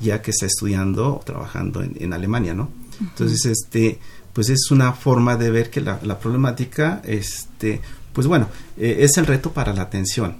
[0.00, 2.70] ya que está estudiando o trabajando en, Alemania, ¿no?
[3.00, 3.98] Entonces, este,
[4.32, 7.80] pues es una forma de ver que la, la problemática, este,
[8.14, 8.48] pues bueno,
[8.78, 10.36] eh, es el reto para la atención.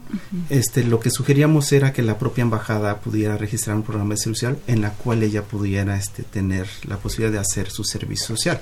[0.49, 4.49] Este, lo que sugeríamos era que la propia embajada pudiera registrar un programa de servicio
[4.49, 8.61] social en la cual ella pudiera este, tener la posibilidad de hacer su servicio social.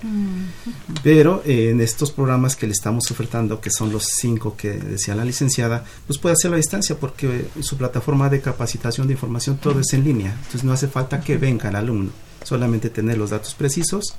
[1.03, 5.15] Pero eh, en estos programas que le estamos ofertando, que son los cinco que decía
[5.15, 9.79] la licenciada, pues puede hacerlo a distancia porque su plataforma de capacitación de información todo
[9.81, 10.33] es en línea.
[10.33, 12.13] Entonces no hace falta que venga el alumno,
[12.45, 14.17] solamente tener los datos precisos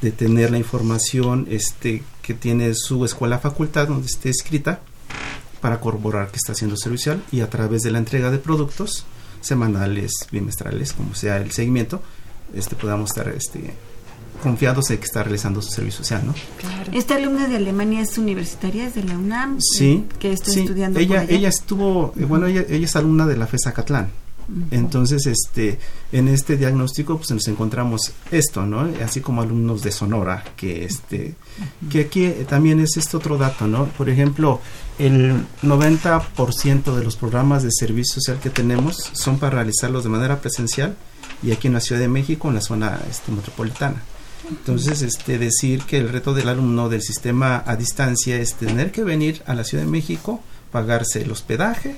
[0.00, 4.80] de tener la información este, que tiene su escuela facultad donde esté escrita
[5.60, 9.04] para corroborar que está haciendo servicial y a través de la entrega de productos
[9.40, 12.02] semanales, bimestrales, como sea el seguimiento,
[12.52, 13.74] este podamos estar este
[14.42, 16.34] confiados de que está realizando su servicio social, ¿no?
[16.92, 20.98] Esta alumna de Alemania es universitaria, es de la UNAM, sí, que está estudiando.
[20.98, 24.10] Ella, ella estuvo, eh, bueno, ella, ella es alumna de la FESA Catlán.
[24.70, 25.78] Entonces, este,
[26.12, 28.88] en este diagnóstico, pues nos encontramos esto, ¿no?
[29.04, 31.34] Así como alumnos de Sonora, que este,
[31.90, 33.86] que aquí también es este otro dato, ¿no?
[33.86, 34.60] Por ejemplo,
[34.98, 40.40] el 90% de los programas de servicio social que tenemos son para realizarlos de manera
[40.40, 40.96] presencial
[41.42, 44.02] y aquí en la Ciudad de México, en la zona este, metropolitana.
[44.48, 49.02] Entonces, este, decir que el reto del alumno del sistema a distancia es tener que
[49.02, 50.40] venir a la Ciudad de México,
[50.70, 51.96] pagarse el hospedaje,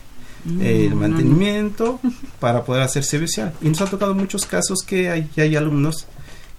[0.61, 2.01] el mantenimiento
[2.41, 3.53] para poder hacer servicio.
[3.61, 6.07] Y nos ha tocado muchos casos que hay, hay alumnos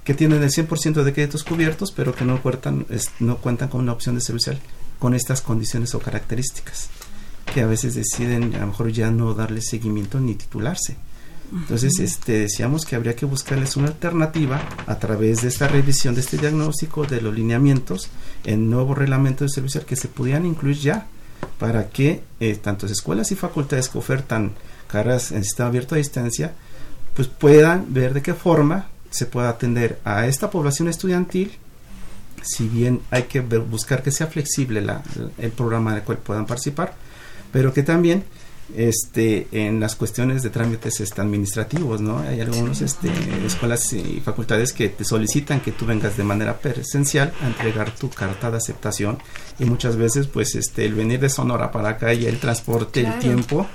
[0.03, 2.85] que tienen el 100% de créditos cubiertos, pero que no cuentan,
[3.19, 4.59] no cuentan con una opción de servicial
[4.99, 6.89] con estas condiciones o características,
[7.53, 10.97] que a veces deciden a lo mejor ya no darle seguimiento ni titularse.
[11.51, 16.21] Entonces, este, decíamos que habría que buscarles una alternativa a través de esta revisión de
[16.21, 18.09] este diagnóstico, de los lineamientos,
[18.43, 21.07] en nuevo reglamento de servicial que se pudieran incluir ya
[21.57, 24.53] para que eh, tanto escuelas y facultades que ofertan
[24.87, 26.53] carreras en sistema abierto a distancia,
[27.15, 31.57] pues puedan ver de qué forma se puede atender a esta población estudiantil,
[32.41, 35.03] si bien hay que buscar que sea flexible la,
[35.37, 36.93] el programa en el cual puedan participar,
[37.51, 38.23] pero que también
[38.75, 42.19] este en las cuestiones de trámites este, administrativos, ¿no?
[42.19, 43.09] Hay algunas este,
[43.45, 48.09] escuelas y facultades que te solicitan que tú vengas de manera presencial a entregar tu
[48.09, 49.17] carta de aceptación
[49.57, 53.19] y muchas veces pues este el venir de Sonora para acá y el transporte, el
[53.19, 53.67] tiempo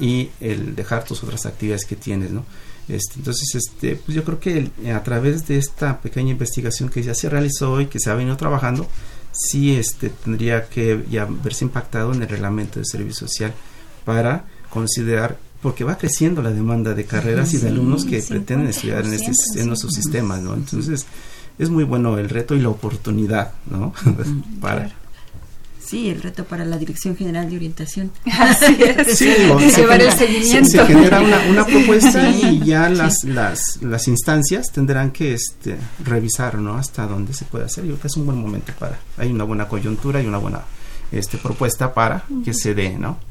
[0.00, 2.44] y el dejar tus otras actividades que tienes, ¿no?
[2.88, 7.14] Este, entonces, este, pues yo creo que a través de esta pequeña investigación que ya
[7.14, 8.88] se realizó y que se ha venido trabajando,
[9.30, 13.52] sí este, tendría que ya verse impactado en el reglamento de servicio social
[14.08, 19.04] para considerar porque va creciendo la demanda de carreras y de alumnos que pretenden estudiar
[19.04, 20.54] en, este, en nuestros sistemas, ¿no?
[20.54, 21.04] Entonces,
[21.58, 23.92] es muy bueno el reto y la oportunidad, ¿no?
[24.62, 24.90] para
[25.78, 28.10] Sí, el reto para la Dirección General de Orientación.
[28.38, 29.18] Así es.
[29.18, 29.34] Sí,
[29.76, 30.70] llevar el seguimiento.
[30.70, 36.56] Se, genera una, una propuesta y ya las, las, las instancias tendrán que este, revisar
[36.56, 36.76] ¿no?
[36.76, 37.84] hasta dónde se puede hacer.
[37.84, 38.98] Yo creo que es un buen momento para.
[39.18, 40.62] Hay una buena coyuntura y una buena
[41.12, 43.27] este, propuesta para que se dé, ¿no?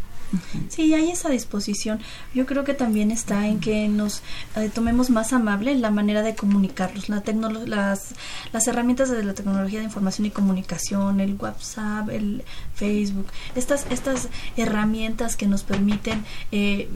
[0.69, 1.99] Sí, hay esa disposición.
[2.33, 4.21] Yo creo que también está en que nos
[4.55, 7.09] eh, tomemos más amable la manera de comunicarlos.
[7.09, 7.23] La
[7.65, 8.13] las,
[8.51, 12.43] las herramientas de la tecnología de información y comunicación, el WhatsApp, el
[12.77, 13.25] Facebook,
[13.55, 16.87] estas, estas herramientas que nos permiten eh,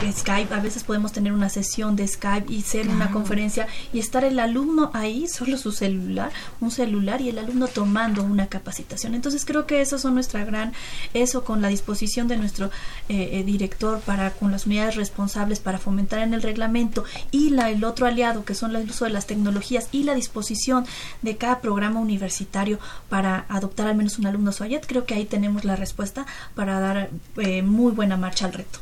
[0.00, 3.98] eh, Skype, a veces podemos tener una sesión de Skype y ser una conferencia y
[3.98, 9.14] estar el alumno ahí, solo su celular, un celular y el alumno tomando una capacitación.
[9.14, 10.72] Entonces creo que eso son nuestra gran,
[11.12, 12.70] eso con la disposición de nuestro
[13.08, 17.84] eh, director para con las unidades responsables para fomentar en el reglamento y la, el
[17.84, 20.86] otro aliado que son el uso de las tecnologías y la disposición
[21.22, 25.64] de cada programa universitario para adoptar al menos un alumno SOAYET, creo que ahí tenemos
[25.64, 28.78] la respuesta para dar eh, muy buena marcha al reto.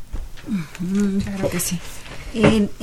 [1.24, 1.78] claro que sí.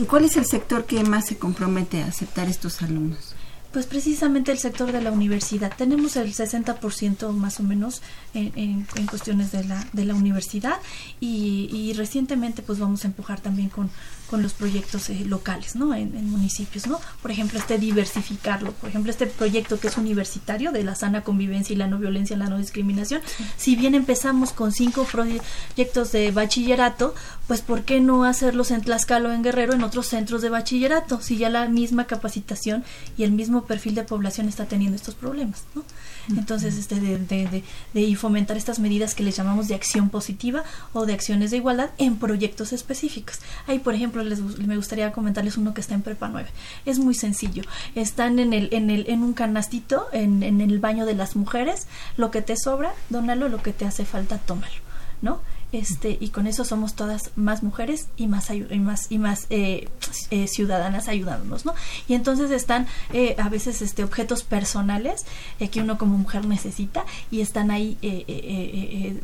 [0.08, 3.36] ¿Cuál es el sector que más se compromete a aceptar estos alumnos?
[3.72, 5.72] Pues precisamente el sector de la universidad.
[5.78, 8.02] Tenemos el 60% más o menos
[8.34, 10.78] en, en, cuestiones de la, de la universidad
[11.22, 13.90] y, y, recientemente pues vamos a empujar también con,
[14.32, 15.94] con los proyectos eh, locales, ¿no?
[15.94, 17.02] En, municipios, ¿no?
[17.22, 18.72] Por ejemplo, este diversificarlo.
[18.72, 22.38] Por ejemplo, este proyecto que es universitario de la sana convivencia y la no violencia,
[22.38, 23.22] la no discriminación.
[23.58, 27.14] Si bien empezamos con cinco proyectos de bachillerato,
[27.48, 31.20] pues ¿por qué no hacerlos en Tlaxcala o en Guerrero en otros centros de bachillerato?
[31.20, 32.86] Si ya la misma capacitación
[33.18, 35.84] y el mismo perfil de población está teniendo estos problemas, ¿no?
[36.30, 37.64] Entonces, este, de, de,
[37.94, 40.64] de, fomentar estas medidas que le llamamos de acción positiva
[40.94, 43.40] o de acciones de igualdad en proyectos específicos.
[43.68, 46.50] Ahí, por ejemplo, me gustaría comentarles uno que está en Prepa 9.
[46.86, 47.64] Es muy sencillo.
[47.96, 51.88] Están en, el, en, el, en un canastito, en, en el baño de las mujeres.
[52.18, 53.50] Lo que te sobra, dónalo.
[53.50, 54.74] Lo que te hace falta, tómalo.
[55.22, 55.42] ¿No?
[55.72, 59.88] Este y con eso somos todas más mujeres y más y más y más eh,
[60.30, 61.74] eh, ciudadanas ayudándonos no
[62.08, 65.26] y entonces están eh, a veces este objetos personales
[65.72, 67.98] que uno como mujer necesita y están ahí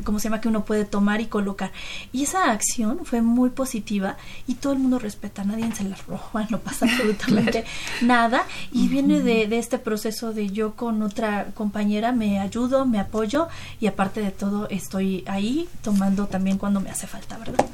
[0.04, 1.72] como se llama que uno puede tomar y colocar.
[2.12, 6.46] Y esa acción fue muy positiva y todo el mundo respeta nadie se la roba
[6.48, 7.64] no pasa absolutamente
[8.00, 8.44] nada.
[8.72, 13.48] Y viene de, de este proceso de yo con otra compañera me ayudo me apoyo
[13.80, 17.66] y aparte de todo estoy ahí tomando también también cuando me hace falta, ¿verdad?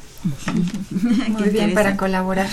[1.29, 2.49] Muy bien para colaborar.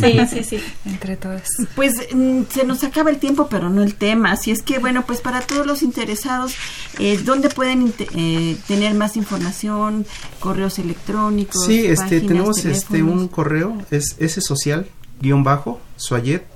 [0.00, 0.58] Sí, sí, sí.
[0.86, 1.42] Entre todos.
[1.76, 4.32] Pues mm, se nos acaba el tiempo, pero no el tema.
[4.32, 6.54] Así es que, bueno, pues para todos los interesados,
[6.98, 10.06] eh, ¿dónde pueden eh, tener más información?
[10.40, 11.66] Correos electrónicos.
[11.66, 14.88] Sí, este, tenemos este un correo, es ese social
[15.20, 16.46] guion bajo, suayet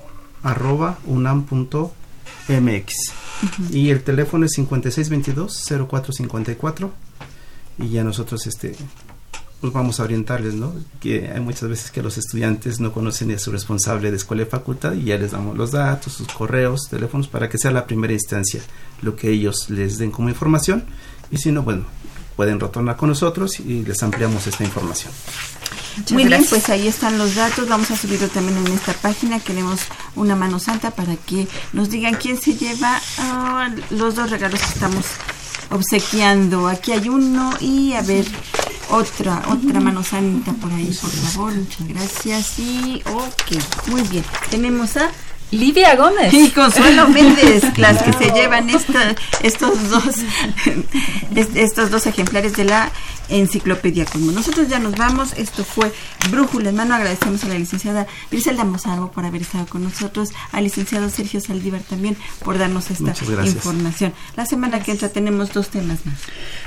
[0.42, 1.92] arroba unam.mx.
[3.70, 7.05] Y el teléfono es 5622 0454
[7.78, 8.76] y ya nosotros este
[9.60, 10.74] pues vamos a orientarles, ¿no?
[11.00, 14.46] Que hay muchas veces que los estudiantes no conocen a su responsable de escuela y
[14.46, 18.12] facultad y ya les damos los datos, sus correos, teléfonos para que sea la primera
[18.12, 18.60] instancia
[19.02, 20.84] lo que ellos les den como información
[21.30, 21.84] y si no, bueno,
[22.36, 25.12] pueden retornar con nosotros y les ampliamos esta información.
[26.10, 27.66] Muy bien, pues ahí están los datos.
[27.68, 29.40] Vamos a subirlo también en esta página.
[29.40, 29.80] Queremos
[30.14, 34.66] una mano santa para que nos digan quién se lleva ah, los dos regalos que
[34.66, 35.06] estamos
[35.70, 36.68] obsequiando.
[36.68, 38.26] Aquí hay uno y a ver
[38.90, 41.54] otra, otra mano santa por ahí, por favor.
[41.54, 42.58] Muchas gracias.
[42.58, 44.24] Y ok, muy bien.
[44.50, 45.10] Tenemos a
[45.50, 46.32] Lidia Gómez.
[46.32, 50.16] Y Consuelo Méndez, las que se llevan esta, estos dos
[51.54, 52.90] estos dos ejemplares de la
[53.28, 54.34] Enciclopedia Cosmos.
[54.34, 55.32] Nosotros ya nos vamos.
[55.36, 55.92] Esto fue
[56.30, 56.94] Brújula en mano.
[56.94, 61.80] Agradecemos a la licenciada Griselda Mozargo por haber estado con nosotros, al licenciado Sergio Saldívar
[61.82, 63.14] también por darnos esta
[63.44, 64.12] información.
[64.36, 66.16] La semana que entra tenemos dos temas más.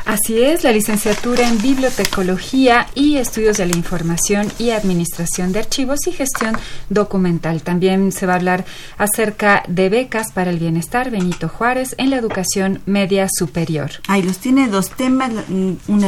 [0.05, 6.07] Así es, la licenciatura en Bibliotecología y Estudios de la Información y Administración de Archivos
[6.07, 6.57] y Gestión
[6.89, 7.62] Documental.
[7.62, 8.66] También se va a hablar
[8.97, 13.91] acerca de becas para el bienestar Benito Juárez en la educación media superior.
[14.07, 15.32] Ahí los tiene dos temas,
[15.88, 16.07] una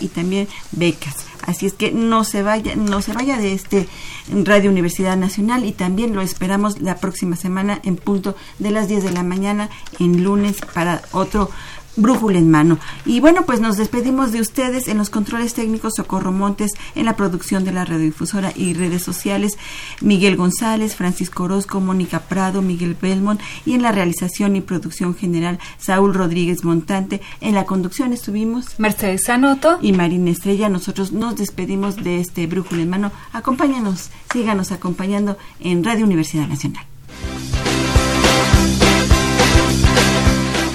[0.00, 1.26] y también becas.
[1.46, 3.86] Así es que no se vaya, no se vaya de este
[4.32, 9.04] Radio Universidad Nacional y también lo esperamos la próxima semana en punto de las 10
[9.04, 11.50] de la mañana en lunes para otro
[11.96, 12.78] brújula en mano.
[13.04, 17.16] Y bueno, pues nos despedimos de ustedes en los controles técnicos Socorro Montes, en la
[17.16, 19.58] producción de la radiodifusora y redes sociales
[20.00, 25.58] Miguel González, Francisco Orozco, Mónica Prado, Miguel Belmont y en la realización y producción general
[25.78, 27.20] Saúl Rodríguez Montante.
[27.40, 30.68] En la conducción estuvimos Mercedes Sanoto y Marina Estrella.
[30.68, 33.12] Nosotros nos despedimos de este brújula en mano.
[33.32, 36.84] Acompáñanos, síganos acompañando en Radio Universidad Nacional.